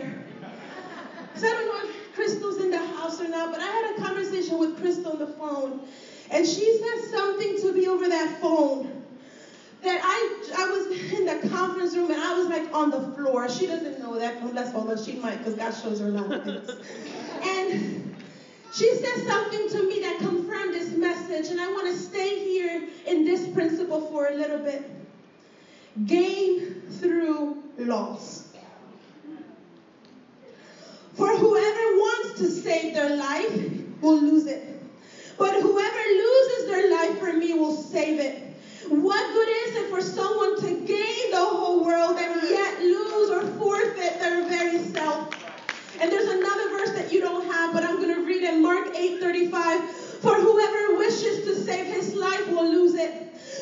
So 1.35 1.47
I 1.47 1.49
don't 1.49 1.65
know 1.65 1.89
if 1.89 2.13
Crystal's 2.13 2.57
in 2.57 2.69
the 2.69 2.77
house 2.77 3.19
or 3.19 3.27
not, 3.27 3.51
but 3.51 3.61
I 3.61 3.65
had 3.65 3.97
a 3.97 4.01
conversation 4.01 4.59
with 4.59 4.77
Crystal 4.77 5.11
on 5.11 5.17
the 5.17 5.25
phone. 5.25 5.79
And 6.29 6.45
she 6.45 6.71
said 6.73 7.09
something 7.09 7.57
to 7.59 7.73
me 7.73 7.87
over 7.87 8.07
that 8.07 8.29
phone 8.39 8.87
that 9.81 9.99
I, 10.01 10.63
I 10.63 10.65
was 10.67 10.85
in 11.11 11.25
the 11.25 11.47
conference 11.47 11.95
room, 11.95 12.11
and 12.11 12.19
I 12.19 12.33
was 12.33 12.47
like 12.47 12.73
on 12.73 12.91
the 12.91 12.99
floor. 12.99 13.49
She 13.49 13.65
doesn't 13.65 13.97
know 13.99 14.17
that, 14.17 14.35
unless 14.41 14.73
although 14.75 14.95
she 14.95 15.15
might, 15.15 15.37
because 15.37 15.55
God 15.55 15.71
shows 15.71 15.99
her 15.99 16.07
a 16.07 16.11
lot 16.11 16.31
of 16.31 16.43
things. 16.43 16.69
and 17.43 18.00
she 18.71 18.93
said 18.95 19.27
something 19.27 19.69
to 19.69 19.87
me 19.87 19.99
that 20.01 20.19
confirmed 20.19 20.73
this 20.73 20.91
message, 20.95 21.49
and 21.49 21.59
I 21.59 21.67
want 21.71 21.87
to 21.87 21.95
stay 21.95 22.39
here 22.39 22.87
in 23.05 23.25
this 23.25 23.47
principle 23.47 24.01
for 24.01 24.27
a 24.27 24.33
little 24.33 24.59
bit. 24.59 24.83
Gain 26.05 26.81
through 26.89 27.61
loss. 27.77 28.47
For 31.13 31.27
whoever 31.27 31.95
wants 31.97 32.39
to 32.39 32.47
save 32.47 32.93
their 32.93 33.17
life 33.17 33.61
will 34.01 34.21
lose 34.21 34.47
it. 34.47 34.63
But 35.37 35.55
whoever 35.55 35.97
loses 35.97 36.65
their 36.67 36.89
life 36.91 37.17
for 37.19 37.33
me 37.33 37.53
will 37.53 37.73
save 37.73 38.19
it. 38.19 38.41
What 38.87 39.33
good 39.33 39.49
is 39.49 39.75
it 39.77 39.89
for 39.89 40.01
someone 40.01 40.59
to 40.61 40.85
gain 40.85 41.31
the 41.31 41.37
whole 41.37 41.83
world 41.83 42.17
and 42.17 42.49
yet 42.49 42.79
lose 42.79 43.29
or 43.29 43.41
forfeit 43.57 44.19
their 44.19 44.43
very 44.45 44.79
self? 44.79 45.29
And 46.01 46.11
there's 46.11 46.25
another 46.25 46.67
verse 46.79 46.91
that 46.91 47.11
you 47.11 47.19
don't 47.19 47.45
have, 47.45 47.73
but 47.73 47.83
I'm 47.85 47.99
going 47.99 48.09
to 48.09 48.25
read 48.25 48.43
it 48.43 48.59
Mark 48.59 48.91
8:35. 48.95 49.85
For 50.21 50.33
whoever 50.33 50.97
wishes 50.97 51.45
to 51.45 51.53
save 51.55 51.85
his 51.85 52.15
life 52.15 52.47
will 52.47 52.65
lose 52.67 52.95
it. 52.95 53.11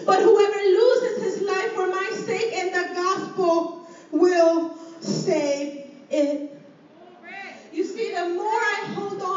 But 0.05 0.21
whoever 0.21 0.55
loses 0.55 1.21
his 1.21 1.41
life 1.45 1.73
for 1.73 1.89
my 1.89 2.09
sake 2.13 2.53
and 2.55 2.73
the 2.73 2.91
gospel 2.93 3.83
will 4.11 4.71
save 5.01 5.83
it. 6.09 6.39
You 7.73 7.83
see, 7.83 8.09
the 8.09 8.23
more 8.23 8.45
I 8.45 8.83
hold 8.95 9.21
on 9.21 9.28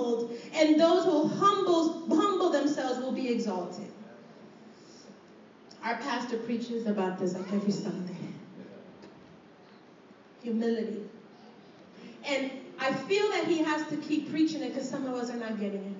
humbled, 0.00 0.32
and 0.54 0.80
those 0.80 1.04
who 1.04 1.26
humble, 1.28 2.08
humble 2.14 2.50
themselves 2.50 3.00
will 3.00 3.12
be 3.12 3.30
exalted. 3.30 3.90
Our 5.82 5.96
pastor 5.96 6.36
preaches 6.38 6.86
about 6.86 7.18
this 7.18 7.34
like 7.34 7.52
every 7.52 7.72
Sunday. 7.72 8.14
Humility. 10.42 11.02
And 12.24 12.50
I 12.78 12.92
feel 12.92 13.28
that 13.30 13.46
he 13.46 13.58
has 13.58 13.86
to 13.88 13.96
keep 13.96 14.30
preaching 14.30 14.62
it 14.62 14.68
because 14.72 14.88
some 14.88 15.06
of 15.06 15.14
us 15.14 15.30
are 15.30 15.38
not 15.38 15.58
getting 15.58 15.84
it. 15.84 15.94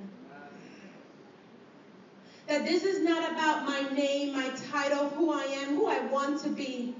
That 2.47 2.65
this 2.65 2.83
is 2.85 3.01
not 3.01 3.31
about 3.31 3.65
my 3.65 3.81
name, 3.95 4.33
my 4.33 4.49
title, 4.71 5.07
who 5.09 5.31
I 5.31 5.45
am, 5.45 5.77
who 5.77 5.87
I 5.87 6.01
want 6.01 6.43
to 6.43 6.51
be, 6.51 6.93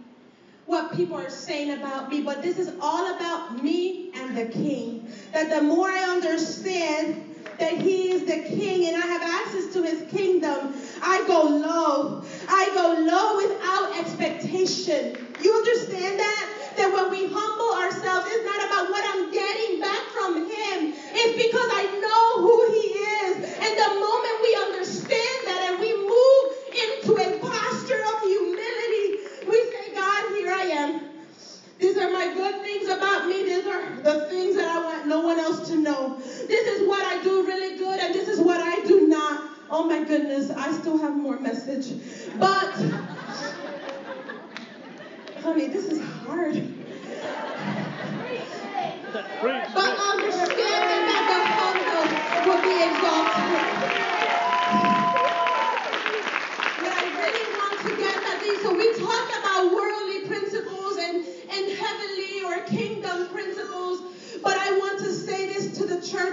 what 0.67 0.93
people 0.93 1.17
are 1.17 1.29
saying 1.29 1.71
about 1.71 2.09
me, 2.09 2.21
but 2.21 2.41
this 2.41 2.57
is 2.57 2.71
all 2.81 3.15
about 3.15 3.61
me 3.61 4.13
and 4.15 4.37
the 4.37 4.45
King. 4.45 5.00
That 5.33 5.49
the 5.51 5.63
more 5.63 5.87
I 5.87 6.11
understand 6.11 7.27
that 7.59 7.81
He 7.83 8.11
is 8.11 8.25
the 8.25 8.39
King 8.39 8.87
and 8.87 8.97
I 8.97 9.07
have 9.07 9.23
access 9.23 9.73
to 9.75 9.83
His 9.83 10.03
kingdom, 10.11 10.75
I 11.03 11.23
go 11.27 11.43
low. 11.43 12.23
I 12.49 12.71
go 12.75 12.87
low 13.07 13.37
without 13.37 13.99
expectation. 13.99 15.17
You 15.41 15.55
understand 15.55 16.19
that? 16.19 16.75
That 16.77 16.93
when 16.93 17.11
we 17.11 17.25
humble 17.25 17.73
ourselves, 17.79 18.27
it's 18.29 18.45
not 18.45 18.67
about 18.67 18.91
what 18.91 19.05
I'm 19.07 19.31
getting 19.31 19.79
back 19.79 20.03
from 20.11 20.37
Him. 20.37 20.93
It's 21.15 21.35
because 21.37 21.69
I 21.71 21.85
know 22.01 22.43
who 22.43 22.57
He 22.73 22.87
is. 23.29 23.35
And 23.61 23.73
the 23.79 23.91
moment 24.01 24.37
we 24.43 24.57
understand 24.57 25.39
that 25.47 25.61
and 25.71 25.79
we 25.79 25.93
move 25.93 26.45
into 26.75 27.13
a 27.17 27.29
posture 27.39 28.03
of 28.15 28.21
humility, 28.21 29.07
we 29.47 29.63
say, 29.71 29.95
God, 29.95 30.25
here 30.27 30.51
I 30.51 30.63
am. 30.83 30.99
These 31.79 31.90
are 32.01 32.11
my 32.11 32.33
good 32.35 32.63
things 32.63 32.89
about 32.89 33.27
me. 33.27 33.45
These 33.45 33.67
are 33.67 33.91
the 34.03 34.27
things 34.27 34.57
that 34.57 34.67
I 34.67 34.83
want 34.83 35.07
no 35.07 35.21
one 35.21 35.39
else 35.39 35.69
to 35.69 35.77
know. 35.77 36.19
This 36.19 36.69
is 36.69 36.89
what 36.89 37.05
I 37.05 37.23
do 37.23 37.47
really 37.47 37.79
good, 37.79 38.01
and 38.01 38.15
this 38.15 38.29
is 38.29 38.41
what 38.41 38.61
I 38.61 38.85
do 38.87 39.07
not. 39.09 39.51
Oh 39.71 39.85
my 39.87 40.03
goodness, 40.05 40.51
I 40.51 40.73
still 40.73 40.99
have 40.99 41.17
more 41.17 41.39
message. 41.39 41.93
But, 42.39 42.75
honey, 45.43 45.69
this 45.69 45.87
is 45.87 46.01
hard. 46.01 46.63
But 49.13 49.90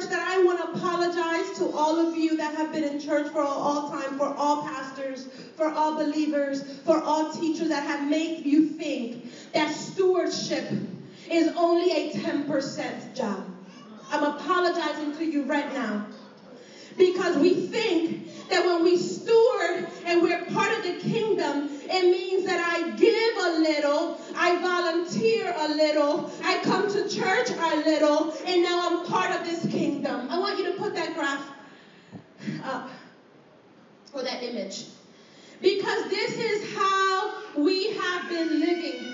that 0.10 0.28
I 0.28 0.44
want 0.44 0.60
to 0.60 0.78
apologize 0.80 1.58
to 1.60 1.70
all 1.76 1.98
of 1.98 2.16
you 2.16 2.38
that 2.38 2.56
have 2.56 2.72
been 2.72 2.84
in 2.84 3.00
church 3.00 3.30
for 3.32 3.42
all 3.42 3.90
time, 3.90 4.18
for 4.18 4.26
all 4.26 4.64
pastors, 4.64 5.28
for 5.56 5.70
all 5.70 5.96
believers, 5.96 6.62
for 6.86 7.02
all 7.02 7.32
teachers 7.32 7.70
that 7.70 7.84
have 7.84 8.10
made 8.10 8.46
you 8.46 8.66
think 8.66 9.52
that 9.54 9.72
stewardship 9.74 10.70
is 11.30 11.48
only 11.56 11.92
a 11.92 12.12
10% 12.12 13.16
job. 13.16 13.46
I'm 14.12 14.24
apologizing 14.24 15.16
to 15.18 15.26
you 15.26 15.44
right 15.44 15.72
now. 15.74 16.06
because 16.98 17.38
we 17.38 17.54
think 17.54 18.27
that 18.50 18.66
when 18.66 18.84
we 18.84 18.98
steward 18.98 19.88
and 20.06 20.22
we're 20.22 20.46
part 20.54 20.72
of 20.78 20.84
the 20.84 21.10
kingdom, 21.10 21.70
it 21.84 22.12
means 22.12 22.46
that 22.46 22.60
I 22.60 22.96
give 22.98 23.38
a 23.38 23.60
little, 23.62 24.18
I 24.36 24.60
volunteer 24.62 25.54
a 25.58 25.68
little, 25.76 26.32
I 26.44 26.62
come 26.64 26.90
to 26.92 27.10
church 27.10 27.50
a 27.52 27.78
little, 27.84 28.34
and 28.46 28.64
now 28.64 28.90
I'm 28.90 29.12
part 29.12 29.40
of 29.40 29.46
this 29.46 29.66
kingdom. 29.68 30.30
I 30.30 30.40
want 30.40 30.58
you 30.58 30.72
to 30.72 30.78
put 30.78 30.96
that 30.96 31.14
graph 31.16 31.52
up 32.64 32.90
or 34.14 34.24
that 34.24 34.44
image. 34.44 34.86
Because 35.62 36.10
this 36.10 36.38
is 36.38 36.76
how 36.76 37.34
we 37.58 37.90
have 37.98 38.30
been 38.30 38.60
living. 38.60 39.14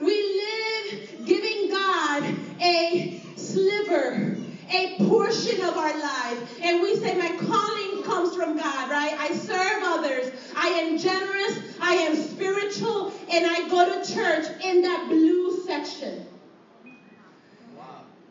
We 0.00 0.42
live 0.42 1.26
giving 1.26 1.70
God 1.70 2.34
a 2.60 3.20
sliver, 3.36 4.36
a 4.70 4.96
portion 5.06 5.60
of 5.62 5.76
our 5.76 5.98
life. 6.00 6.60
And 6.62 6.80
we 6.80 6.94
say, 6.96 7.14
My 7.14 7.30
calling 7.36 7.95
comes 8.06 8.34
from 8.34 8.56
God, 8.56 8.90
right? 8.90 9.14
I 9.18 9.32
serve 9.32 9.82
others. 9.82 10.30
I 10.56 10.68
am 10.68 10.98
generous. 10.98 11.60
I 11.80 11.94
am 11.94 12.16
spiritual. 12.16 13.12
And 13.30 13.46
I 13.46 13.68
go 13.68 13.84
to 13.84 14.14
church 14.14 14.46
in 14.62 14.82
that 14.82 15.08
blue 15.08 15.64
section. 15.66 16.26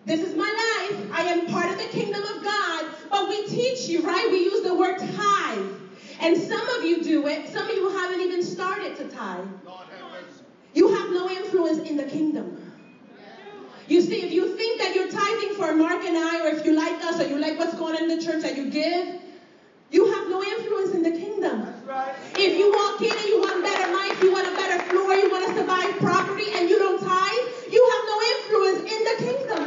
This 0.05 0.21
is 0.21 0.35
my 0.35 0.88
life. 0.91 1.11
I 1.13 1.23
am 1.23 1.51
part 1.51 1.69
of 1.69 1.77
the 1.77 1.97
kingdom 1.97 2.23
of 2.23 2.43
God. 2.43 2.85
But 3.09 3.27
we 3.27 3.47
teach 3.47 3.89
you, 3.89 4.01
right? 4.05 4.27
We 4.31 4.43
use 4.43 4.61
the 4.61 4.73
word 4.73 4.97
tithe. 4.99 5.65
And 6.21 6.38
some 6.38 6.67
of 6.77 6.83
you 6.83 7.03
do 7.03 7.27
it. 7.27 7.49
Some 7.49 7.67
of 7.67 7.75
you 7.75 7.89
haven't 7.89 8.21
even 8.21 8.41
started 8.41 8.95
to 8.97 9.05
tithe. 9.09 9.45
You 10.73 10.88
have 10.89 11.11
no 11.11 11.29
influence 11.29 11.79
in 11.79 11.97
the 11.97 12.05
kingdom. 12.05 12.61
You 13.88 14.01
see, 14.01 14.21
if 14.21 14.31
you 14.31 14.47
think 14.47 14.79
that 14.79 14.93
you're 14.93 15.09
tithing 15.09 15.53
for 15.53 15.73
Mark 15.73 16.03
and 16.03 16.17
I, 16.17 16.43
or 16.43 16.47
if 16.49 16.65
you 16.65 16.73
like 16.73 17.01
us, 17.03 17.19
or 17.19 17.23
you 17.23 17.38
like 17.38 17.57
what's 17.57 17.75
going 17.75 17.95
on 17.95 18.03
in 18.03 18.07
the 18.07 18.23
church 18.23 18.41
that 18.41 18.55
you 18.55 18.65
give, 18.65 19.07
you 19.91 20.06
have 20.13 20.30
no 20.30 20.41
influence 20.43 20.93
in 20.93 21.04
the 21.04 21.12
kingdom. 21.12 21.67
Right. 21.88 22.13
If 22.36 22.58
you 22.58 22.71
walk 22.71 23.02
in 23.02 23.12
and 23.12 23.26
you 23.26 23.39
want 23.41 23.63
better 23.63 23.93
life, 23.93 24.21
you 24.21 24.32
want 24.32 24.48
a 24.48 24.56
better 24.56 24.82
floor, 24.89 25.13
you 25.13 25.30
want 25.30 25.48
to 25.48 25.54
survive 25.56 25.95
property, 26.02 26.52
and 26.56 26.69
you 26.69 26.80
don't 26.80 27.00
tithe, 27.00 27.48
you 27.69 27.82
have 27.93 28.04
no 28.10 28.17
influence 28.34 28.80
in 28.91 29.02
the 29.06 29.15
kingdom. 29.24 29.63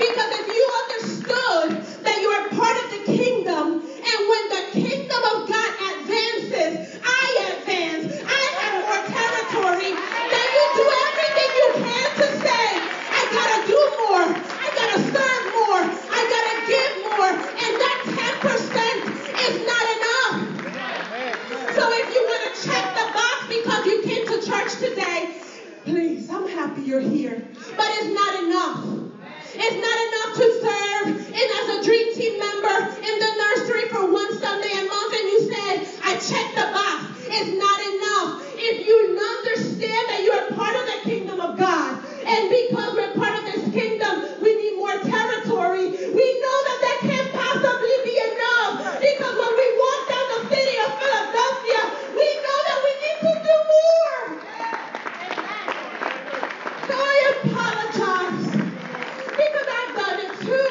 Because 0.00 0.30
if 0.40 0.46
you 0.48 0.64
understood 0.88 1.68
that 2.04 2.16
you 2.20 2.28
are 2.32 2.48
part 2.56 2.76
of 2.80 2.86
the 2.96 3.02
kingdom, 3.12 3.84
and 3.84 4.18
when 4.24 4.44
the 4.48 4.62
kingdom 4.72 5.22
of 5.36 5.44
God 5.44 5.70
advances, 5.92 6.96
I 7.04 7.24
advance, 7.60 8.08
I 8.24 8.42
have 8.56 8.74
more 8.80 9.00
territory, 9.04 9.92
then 9.92 10.48
you 10.56 10.64
do 10.80 10.86
everything 10.88 11.50
you 11.60 11.68
can 11.84 12.08
to 12.16 12.26
say, 12.40 12.66
I 13.12 13.22
gotta 13.28 13.60
do 13.68 13.80
more, 14.08 14.24
I 14.32 14.66
gotta 14.72 14.98
serve 15.04 15.44
more, 15.52 15.84
I 15.84 16.20
gotta 16.24 16.56
give 16.64 16.92
more, 17.04 17.32
and 17.36 17.72
that 17.84 17.98
10% 18.08 19.20
is 19.36 19.56
not 19.68 19.84
enough. 20.00 20.48
So 21.76 21.82
if 21.92 22.06
you 22.08 22.20
want 22.24 22.42
to 22.48 22.52
check 22.64 22.84
the 22.96 23.06
box 23.12 23.36
because 23.52 23.84
you 23.84 24.00
came 24.02 24.24
to 24.26 24.40
church 24.40 24.80
today, 24.80 25.36
please, 25.84 26.30
I'm 26.30 26.48
happy 26.48 26.82
you're 26.82 27.00
here. 27.00 27.46
But 27.76 27.86
it's 28.00 28.08
not 28.16 28.32
enough. 28.44 28.96
It's 29.52 29.78
not 29.82 29.98
enough 30.08 30.32
to 30.40 30.46
serve 30.62 31.06
and 31.20 31.48
as 31.58 31.66
a 31.74 31.82
dream 31.84 32.14
team 32.14 32.38
member 32.38 32.86
in 33.02 33.14
the 33.18 33.30
nursery 33.34 33.88
for 33.90 34.06
one 34.10 34.32
Sunday 34.38 34.70
a 34.70 34.84
month 34.86 35.12
and 35.12 35.26
you 35.26 35.40
said, 35.50 35.86
I 36.06 36.14
checked 36.22 36.54
the 36.54 36.70
box. 36.70 37.26
It's 37.26 37.50
not 37.58 37.78
enough. 37.82 38.46
If 38.54 38.86
you 38.86 38.94
understand 39.18 40.04
that 40.10 40.22
you 40.22 40.30
are 40.32 40.46
part 40.54 40.74
of 40.76 40.86
the 40.86 40.98
kingdom 41.02 41.40
of 41.40 41.58
God, 41.58 41.98
and 42.24 42.48
because 42.48 42.94
we're 42.94 43.14
part 43.14 43.38
of 43.38 43.44
this 43.44 43.66
kingdom, 43.74 44.38
we 44.40 44.54
need 44.54 44.76
more 44.78 44.96
territory. 45.02 45.90
We 45.90 46.26
know 46.40 46.56
that 46.70 46.78
that 46.86 46.98
can't 47.10 47.30
possibly 47.34 47.96
be 48.06 48.14
enough 48.22 49.02
because 49.02 49.34
when 49.34 49.52
we 49.58 49.66
walk 49.82 50.00
down 50.08 50.26
the 50.30 50.40
city 50.54 50.78
of 50.78 50.90
Philadelphia, 50.94 51.80
we 52.14 52.28
know 52.38 52.58
that 52.70 52.78
we 52.86 52.92
need 53.02 53.18
to 53.18 53.34
do 53.44 53.56
more. 53.66 54.20
So 56.86 56.94
I 56.94 57.16
apologize 57.40 58.46
because 59.38 59.68
I've 59.70 59.92
done 59.96 60.18
it 60.20 60.32
too. 60.44 60.70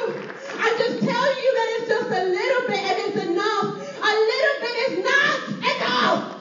I 0.60 0.76
just 0.78 1.00
tell 1.02 1.28
you 1.40 1.50
that 1.56 1.68
it's 1.80 1.88
just 1.88 2.12
a 2.12 2.24
little 2.30 2.64
bit 2.68 2.84
and 2.84 2.98
it's 3.08 3.18
enough. 3.24 3.66
A 3.80 4.14
little 4.14 4.58
bit 4.60 4.76
is 4.86 4.96
not 5.04 5.38
enough. 5.64 6.36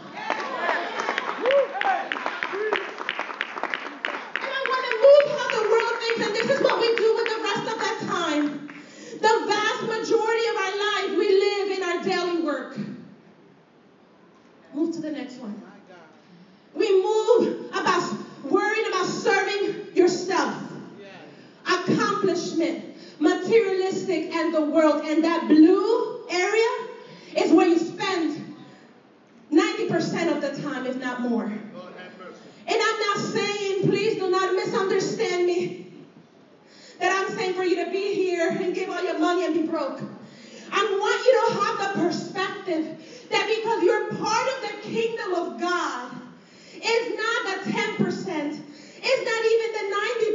And 4.38 4.51
I 4.51 4.61
want 4.68 4.83
to 4.88 4.95
move 5.07 5.25
how 5.38 5.47
the 5.55 5.64
world 5.70 5.95
thinks, 6.03 6.20
and 6.27 6.33
this 6.35 6.49
is 6.51 6.61
what 6.62 6.77
we 6.81 6.88
do 6.97 7.09
with 7.14 7.29
the 7.29 7.40
rest 7.42 7.64
of 7.73 7.79
that 7.79 7.99
time. 8.07 8.68
The 9.20 9.35
vast 9.47 9.83
majority 9.87 10.47
of 10.49 10.57
our 10.57 10.75
life, 10.79 11.11
we 11.18 11.29
live 11.29 11.70
in 11.79 11.83
our 11.85 11.99
daily 12.03 12.42
work. 12.45 12.79
Move 14.75 14.95
to 14.95 15.01
the 15.01 15.11
next 15.11 15.38
one. 15.38 15.62
We 16.75 16.90
move 17.03 17.70
about 17.73 18.03
worrying 18.45 18.87
about 18.88 19.07
serving 19.07 19.97
yourself, 19.97 20.55
accomplishment, 21.66 22.85
materialistic, 23.18 24.33
and 24.35 24.55
the 24.55 24.61
world. 24.61 25.03
And 25.05 25.25
that 25.25 25.49
blue 25.49 26.27
area 26.31 26.88
is 27.37 27.53
where 27.53 27.66
you 27.66 27.79
spend 27.79 28.55
90% 29.51 30.37
of 30.37 30.40
the 30.40 30.62
time, 30.62 30.87
if 30.87 30.97
not 30.97 31.20
more. 31.23 31.51
Lord 31.75 31.92
have 31.97 32.18
mercy. 32.18 32.40
And 32.68 32.81
I'm 32.81 33.01
not 33.01 33.16
saying, 33.16 33.83
please 33.88 34.16
do 34.16 34.31
not 34.31 34.55
misunderstand 34.55 35.47
me, 35.47 35.87
that 37.01 37.12
I'm 37.12 37.35
saying 37.37 37.55
for 37.55 37.64
you 37.64 37.85
to 37.85 37.90
be 37.90 38.14
here 38.14 38.51
and 38.51 38.75
give 38.75 38.90
all 38.90 39.03
your 39.03 39.18
I 40.70 40.82
want 41.00 41.18
you 41.26 41.32
to 41.38 41.46
have 41.61 41.76
the 41.84 41.90
perspective 42.02 43.28
that 43.30 43.46
because 43.46 43.82
you're 43.82 44.08
part 44.14 44.46
of 44.54 44.58
the 44.62 44.74
kingdom 44.88 45.32
of 45.34 45.61
God, 45.61 46.11
it's 46.74 47.08
not 47.16 47.38
the 47.48 47.70
10%, 47.72 48.61
it's 49.00 49.22
not 49.24 49.42
even 49.52 49.68
the 49.74 49.87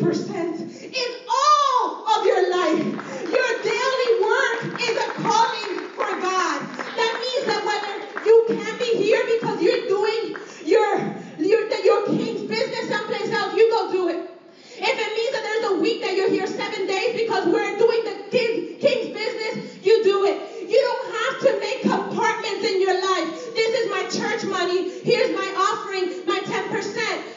90%, 0.07 0.91
it's 0.91 1.17
all 1.27 2.07
of 2.17 2.25
your 2.25 2.49
life. 2.51 2.83
Your 3.29 3.51
daily 3.63 4.11
work 4.21 4.81
is 4.81 4.95
a 4.97 5.09
calling 5.21 5.79
for 5.95 6.09
God. 6.19 6.61
That 6.95 7.13
means 7.19 7.45
that 7.45 7.61
whether 7.65 8.25
you 8.25 8.45
can 8.47 8.77
be 8.77 8.97
here 8.97 9.23
because 9.39 9.61
you're 9.61 9.87
doing 9.87 10.35
your, 10.65 10.97
your, 11.37 11.67
your 11.83 12.05
king's 12.05 12.43
business 12.43 12.89
someplace 12.89 13.31
else, 13.31 13.53
you 13.55 13.69
go 13.69 13.91
do 13.91 14.07
it. 14.09 14.29
If 14.75 14.95
it 14.99 15.11
means 15.13 15.31
that 15.31 15.43
there's 15.43 15.65
a 15.71 15.75
week 15.81 16.01
that 16.01 16.15
you're 16.15 16.29
here 16.29 16.47
seven 16.47 16.87
days 16.87 17.13
because 17.13 17.45
we're 17.45 17.77
doing 17.77 18.01
the 18.03 18.15
king, 18.33 18.77
king's 18.79 19.13
business, 19.13 19.77
you 19.85 20.01
do 20.03 20.25
it. 20.25 20.49
You 20.67 20.79
don't 20.81 21.07
have 21.13 21.35
to 21.45 21.59
make 21.59 21.81
compartments 21.83 22.63
in 22.65 22.81
your 22.81 22.97
life. 22.97 23.53
This 23.53 23.71
is 23.83 23.85
my 23.91 24.03
church 24.09 24.43
money. 24.49 24.89
Here's 24.89 25.29
my 25.29 25.45
offering, 25.55 26.25
my 26.25 26.39
10%. 26.41 26.73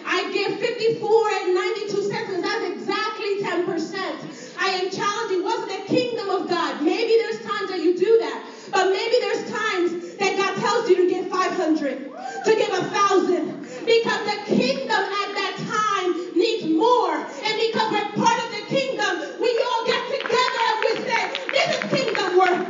I 0.06 0.30
give 0.32 0.58
54 0.58 1.28
and 1.44 1.54
92 1.54 2.02
cents, 2.02 2.30
and 2.32 2.42
that's 2.42 2.64
exactly 2.64 3.42
10%. 3.42 4.56
I 4.58 4.68
am 4.80 4.90
challenging 4.90 5.42
what's 5.42 5.66
the 5.68 5.82
kingdom 5.92 6.30
of 6.30 6.48
God. 6.48 6.80
Maybe 6.80 7.12
there's 7.20 7.44
times 7.44 7.68
that 7.68 7.80
you 7.82 7.96
do 7.96 8.16
that, 8.20 8.42
but 8.72 8.88
maybe 8.88 9.16
there's 9.20 9.44
times 9.50 10.16
that 10.16 10.36
God 10.36 10.56
tells 10.56 10.88
you 10.88 10.96
to 10.96 11.06
give 11.06 11.28
500, 11.28 12.08
to 12.44 12.52
give 12.56 12.72
a 12.72 12.84
thousand, 12.88 13.52
because 13.84 14.20
the 14.24 14.38
kingdom 14.48 15.02
at 15.04 15.30
that 15.36 15.54
time 15.60 16.10
needs 16.34 16.64
more. 16.66 17.14
And 17.20 17.54
because 17.68 17.88
we're 17.92 18.10
part 18.16 18.38
of 18.44 18.48
the 18.50 18.64
kingdom, 18.72 19.12
we 19.40 19.50
all 19.60 19.82
get 19.84 20.02
together 20.08 20.62
and 20.66 20.78
we 20.82 20.92
say, 21.04 21.20
this 21.52 21.68
is 21.76 21.82
kingdom 21.92 22.38
work. 22.38 22.62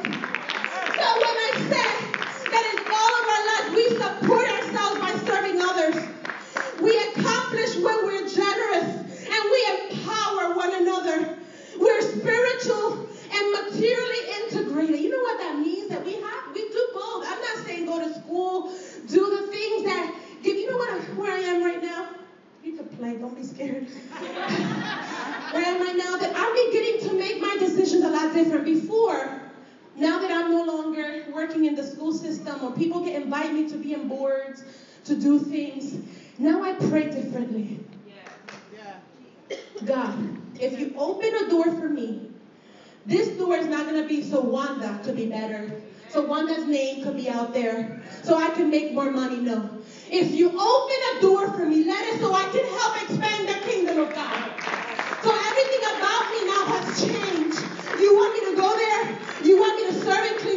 So 0.96 1.06
when 1.22 1.36
I 1.38 1.50
say 1.70 1.90
that 2.50 2.64
in 2.72 2.78
all 2.90 3.12
of 3.20 3.24
our 3.30 3.42
lives 3.52 3.68
we 3.72 3.84
support 3.94 4.46
ourselves 4.48 4.96
by 5.00 5.12
serving 5.22 5.60
others, 5.60 5.96
we 6.80 6.92
accomplish 7.14 7.76
when 7.76 8.04
we're 8.04 8.26
generous 8.28 8.88
and 9.24 9.40
we 9.50 9.60
empower 9.76 10.54
one 10.54 10.72
another. 10.74 11.36
We're 11.78 12.00
spiritual 12.00 13.06
and 13.32 13.44
materially 13.52 14.22
integrated. 14.40 15.00
You 15.00 15.10
know 15.10 15.20
what 15.20 15.38
that 15.38 15.58
means? 15.58 15.88
That 15.88 16.04
we 16.04 16.14
have, 16.14 16.54
we 16.54 16.68
do 16.70 16.88
both. 16.94 17.24
I'm 17.26 17.40
not 17.40 17.66
saying 17.66 17.86
go 17.86 17.98
to 17.98 18.12
school, 18.14 18.70
do 19.08 19.40
the 19.40 19.50
things 19.50 19.84
that 19.84 20.14
give. 20.42 20.56
You 20.56 20.70
know 20.70 20.76
what? 20.76 20.90
I, 20.90 20.98
where 21.14 21.32
I 21.32 21.40
am 21.40 21.62
right 21.62 21.82
now. 21.82 22.08
You 22.62 22.72
can 22.72 22.88
play. 22.88 23.16
Don't 23.16 23.36
be 23.36 23.44
scared. 23.44 23.86
where 23.86 25.64
I 25.64 25.68
am 25.68 25.80
right 25.80 25.96
now, 25.96 26.16
that 26.16 26.32
I'm 26.34 26.70
beginning 26.70 27.08
to 27.08 27.14
make 27.14 27.40
my 27.40 27.56
decisions 27.58 28.02
a 28.04 28.10
lot 28.10 28.32
different. 28.32 28.64
Before, 28.64 29.40
now 29.96 30.18
that 30.18 30.30
I'm 30.30 30.50
no 30.50 30.64
longer 30.64 31.24
working 31.32 31.66
in 31.66 31.74
the 31.74 31.84
school 31.96 32.12
system 32.12 32.62
or 32.62 32.70
people 32.72 33.00
get 33.00 33.22
invite 33.22 33.54
me 33.54 33.66
to 33.70 33.78
be 33.78 33.94
in 33.94 34.06
boards 34.06 34.62
to 35.04 35.16
do 35.16 35.38
things, 35.38 35.98
now 36.38 36.62
I 36.62 36.74
pray 36.74 37.11
differently. 37.11 37.80
God, 39.87 40.14
if 40.61 40.78
you 40.78 40.92
open 40.98 41.35
a 41.35 41.48
door 41.48 41.64
for 41.72 41.88
me, 41.88 42.28
this 43.06 43.28
door 43.38 43.54
is 43.56 43.66
not 43.66 43.87
going 43.87 44.02
to 44.02 44.06
be 44.06 44.22
so 44.22 44.40
Wanda 44.40 45.00
could 45.04 45.16
be 45.16 45.26
better. 45.26 45.80
So 46.09 46.22
Wanda's 46.22 46.66
name 46.66 47.02
could 47.02 47.16
be 47.16 47.30
out 47.30 47.54
there. 47.54 48.02
So 48.22 48.37
I 48.37 48.50
can 48.50 48.70
make 48.70 48.92
more 48.92 49.11
money. 49.11 49.37
No. 49.37 49.70
If 50.11 50.35
you 50.35 50.48
open 50.48 50.98
a 51.16 51.20
door 51.20 51.48
for 51.52 51.64
me, 51.64 51.85
let 51.85 52.04
it 52.12 52.20
so 52.20 52.32
I 52.32 52.44
can 52.52 52.66
help 52.78 53.02
expand 53.02 53.48
the 53.48 53.70
kingdom 53.70 53.98
of 53.98 54.12
God. 54.12 54.50
So 55.22 55.30
everything 55.32 55.82
about 55.96 56.24
me 56.35 56.40
now 56.44 56.62
has 56.74 56.85
changed. 57.00 58.00
You 58.00 58.14
want 58.14 58.32
me 58.35 58.50
to 58.50 58.56
go 58.56 58.70
there? 58.76 59.18
You 59.44 59.59
want 59.59 59.76
me 59.80 59.87
to 59.88 59.94
serve 60.04 60.24
and 60.26 60.37
clean 60.38 60.56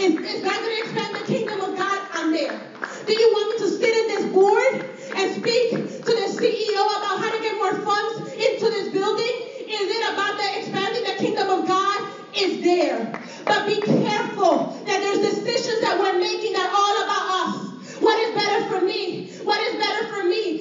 is 0.00 0.16
if 0.16 0.42
going 0.42 0.62
to 0.62 0.78
expand 0.78 1.14
the 1.14 1.24
kingdom 1.30 1.60
of 1.60 1.76
God, 1.76 2.00
I'm 2.14 2.32
there. 2.32 2.58
Do 3.04 3.12
you 3.12 3.28
want 3.34 3.50
me 3.52 3.66
to 3.66 3.68
sit 3.70 3.94
in 3.94 4.06
this 4.08 4.24
board 4.32 4.86
and 5.14 5.30
speak 5.30 5.70
to 5.72 6.12
the 6.16 6.26
CEO 6.40 6.82
about 6.96 7.20
how 7.20 7.30
to 7.30 7.38
get 7.42 7.54
more 7.58 7.74
funds 7.74 8.32
into 8.32 8.64
this 8.70 8.88
building? 8.88 9.34
Is 9.68 9.90
it 9.92 10.12
about 10.14 10.38
the 10.38 10.56
expanding 10.56 11.04
the 11.04 11.16
kingdom 11.22 11.50
of 11.50 11.66
God? 11.66 12.00
Is 12.34 12.62
there. 12.62 13.12
But 13.44 13.66
be 13.66 13.78
careful 13.80 14.72
that 14.86 15.00
there's 15.02 15.20
decisions 15.20 15.80
that 15.82 15.98
we're 15.98 16.18
making 16.18 16.54
that 16.54 16.70
are 16.70 16.74
all 16.74 17.02
about 17.04 17.48
us. 17.48 17.72
What 18.00 18.18
is 18.20 18.32
better 18.32 18.62
for 18.62 18.80
me? 18.80 19.28
What 19.44 19.60
is 19.60 19.76
better 19.76 20.04
for 20.08 20.24
me? 20.24 20.59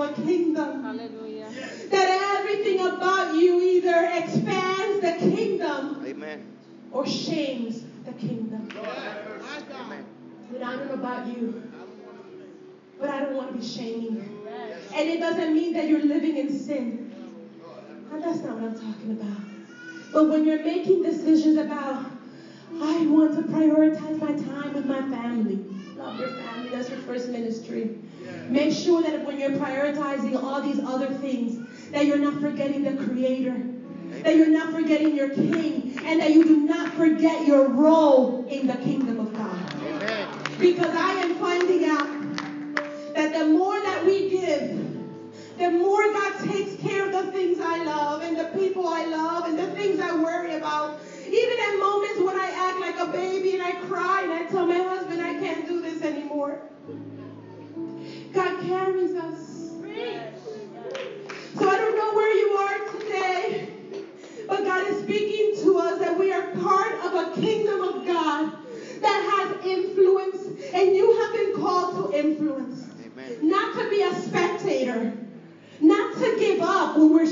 of 0.00 0.18
a 0.18 0.22
kingdom. 0.22 0.82
Hallelujah. 0.82 1.48
That 1.90 2.38
everything 2.38 2.86
about 2.86 3.34
you 3.34 3.60
either 3.60 4.10
expands 4.14 5.00
the 5.00 5.16
kingdom 5.18 6.04
Amen. 6.06 6.46
or 6.92 7.06
shames 7.06 7.84
the 8.04 8.12
kingdom. 8.12 8.68
Amen. 9.80 10.04
But 10.52 10.62
I 10.62 10.76
don't 10.76 10.88
know 10.88 10.94
about 10.94 11.26
you. 11.26 11.62
But 12.98 13.10
I 13.10 13.20
don't 13.20 13.34
want 13.34 13.52
to 13.52 13.58
be 13.58 13.64
shaming. 13.64 14.28
And 14.94 15.08
it 15.08 15.20
doesn't 15.20 15.54
mean 15.54 15.72
that 15.74 15.88
you're 15.88 16.04
living 16.04 16.36
in 16.36 16.50
sin. 16.50 17.14
And 18.12 18.22
that's 18.22 18.42
not 18.42 18.58
what 18.58 18.70
I'm 18.70 18.74
talking 18.74 19.10
about. 19.12 19.42
But 20.12 20.28
when 20.30 20.44
you're 20.44 20.64
making 20.64 21.02
decisions 21.02 21.58
about, 21.58 22.06
I 22.80 23.06
want 23.06 23.34
to 23.34 23.42
prioritize 23.52 24.20
my 24.20 24.32
time 24.32 24.74
with 24.74 24.86
my 24.86 25.00
family. 25.10 25.64
Love 25.96 26.18
your 26.18 26.28
family. 26.28 26.70
That's 26.70 26.88
your 26.88 26.98
first 27.00 27.28
ministry. 27.28 27.98
Make 28.48 28.74
sure 28.74 29.02
that 29.02 29.26
when 29.26 29.38
you're 29.38 29.50
prioritizing 29.50 30.42
all 30.42 30.60
these 30.62 30.80
other 30.80 31.06
things, 31.06 31.90
that 31.90 32.06
you're 32.06 32.18
not 32.18 32.40
forgetting 32.40 32.84
the 32.84 33.02
Creator, 33.04 33.60
that 34.22 34.36
you're 34.36 34.48
not 34.48 34.72
forgetting 34.72 35.14
your 35.14 35.30
King, 35.30 35.98
and 36.04 36.20
that 36.20 36.32
you 36.32 36.44
do 36.44 36.58
not 36.58 36.92
forget 36.94 37.46
your 37.46 37.68
role 37.68 38.46
in 38.48 38.66
the 38.66 38.74
kingdom 38.74 39.18
of 39.18 39.32
God. 39.34 39.74
Amen. 39.82 40.28
Because 40.58 40.94
I 40.94 41.12
am 41.12 41.34
finding 41.36 41.84
out 41.84 42.06
that 43.14 43.32
the 43.32 43.46
more 43.46 43.80
that 43.80 44.04
we 44.04 44.30
give, 44.30 44.86
the 45.58 45.70
more 45.70 46.02
God 46.12 46.38
takes 46.44 46.80
care 46.82 47.06
of 47.06 47.12
the 47.12 47.32
things 47.32 47.58
I 47.60 47.82
love 47.82 48.22
and 48.22 48.36
the 48.36 48.44
people 48.58 48.86
I 48.86 49.06
love 49.06 49.46
and 49.46 49.58
the 49.58 49.68
things 49.68 49.98
I 49.98 50.14
worry 50.14 50.54
about. 50.54 51.00
Even 51.26 51.58
at 51.58 51.78
moments 51.80 52.20
when 52.20 52.36
I 52.36 52.50
act 52.54 52.78
like 52.78 52.85
not 73.42 73.74
to 73.74 73.90
be 73.90 74.02
a 74.02 74.12
spectator, 74.14 75.12
not 75.80 76.16
to 76.18 76.36
give 76.38 76.60
up 76.60 76.96
when 76.96 77.12
we're 77.12 77.26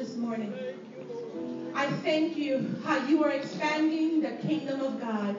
this 0.00 0.16
morning. 0.16 0.54
I 1.74 1.86
thank 1.86 2.34
you 2.38 2.74
how 2.84 3.06
you 3.06 3.22
are 3.22 3.32
expanding 3.32 4.22
the 4.22 4.30
kingdom 4.48 4.80
of 4.80 4.98
God 4.98 5.36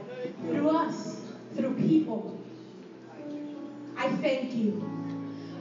through 0.51 0.69
us, 0.69 1.25
through 1.55 1.73
people. 1.77 2.39
I 3.97 4.07
thank 4.07 4.53
you. 4.53 4.79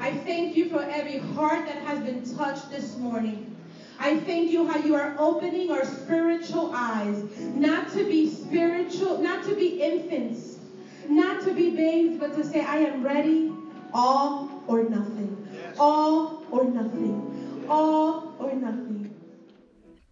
I 0.00 0.10
thank 0.10 0.54
you 0.54 0.68
for 0.68 0.80
every 0.80 1.16
heart 1.16 1.64
that 1.64 1.78
has 1.78 2.00
been 2.00 2.22
touched 2.36 2.70
this 2.70 2.98
morning. 2.98 3.56
I 3.98 4.18
thank 4.18 4.50
you 4.50 4.66
how 4.66 4.76
you 4.76 4.94
are 4.94 5.14
opening 5.18 5.70
our 5.70 5.84
spiritual 5.86 6.70
eyes, 6.74 7.24
not 7.54 7.88
to 7.92 8.04
be 8.04 8.26
spiritual, 8.26 9.16
not 9.22 9.44
to 9.44 9.54
be 9.54 9.82
infants, 9.82 10.58
not 11.08 11.40
to 11.44 11.54
be 11.54 11.74
babes, 11.74 12.18
but 12.18 12.34
to 12.34 12.44
say, 12.44 12.60
I 12.60 12.76
am 12.76 13.02
ready, 13.02 13.50
all 13.94 14.46
or 14.66 14.82
nothing. 14.82 15.34
Yes. 15.54 15.76
All 15.78 16.44
or 16.50 16.64
nothing 16.64 17.39
all 17.70 18.34
or 18.38 18.52
nothing. 18.52 19.14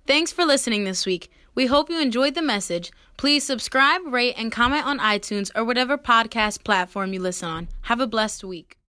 Thanks 0.07 0.33
for 0.33 0.45
listening 0.45 0.85
this 0.85 1.05
week. 1.05 1.31
We 1.55 1.67
hope 1.67 1.91
you 1.91 2.01
enjoyed 2.01 2.35
the 2.35 2.43
message. 2.43 2.93
Please 3.17 3.45
subscribe, 3.45 4.01
rate, 4.07 4.35
and 4.39 4.53
comment 4.53 4.87
on 4.87 5.01
iTunes 5.01 5.51
or 5.55 5.65
whatever 5.65 5.99
podcast 5.99 6.63
platform 6.65 7.13
you 7.13 7.21
listen 7.21 7.49
on. 7.49 7.69
Have 7.83 8.01
a 8.01 8.07
blessed 8.07 8.45
week. 8.45 8.78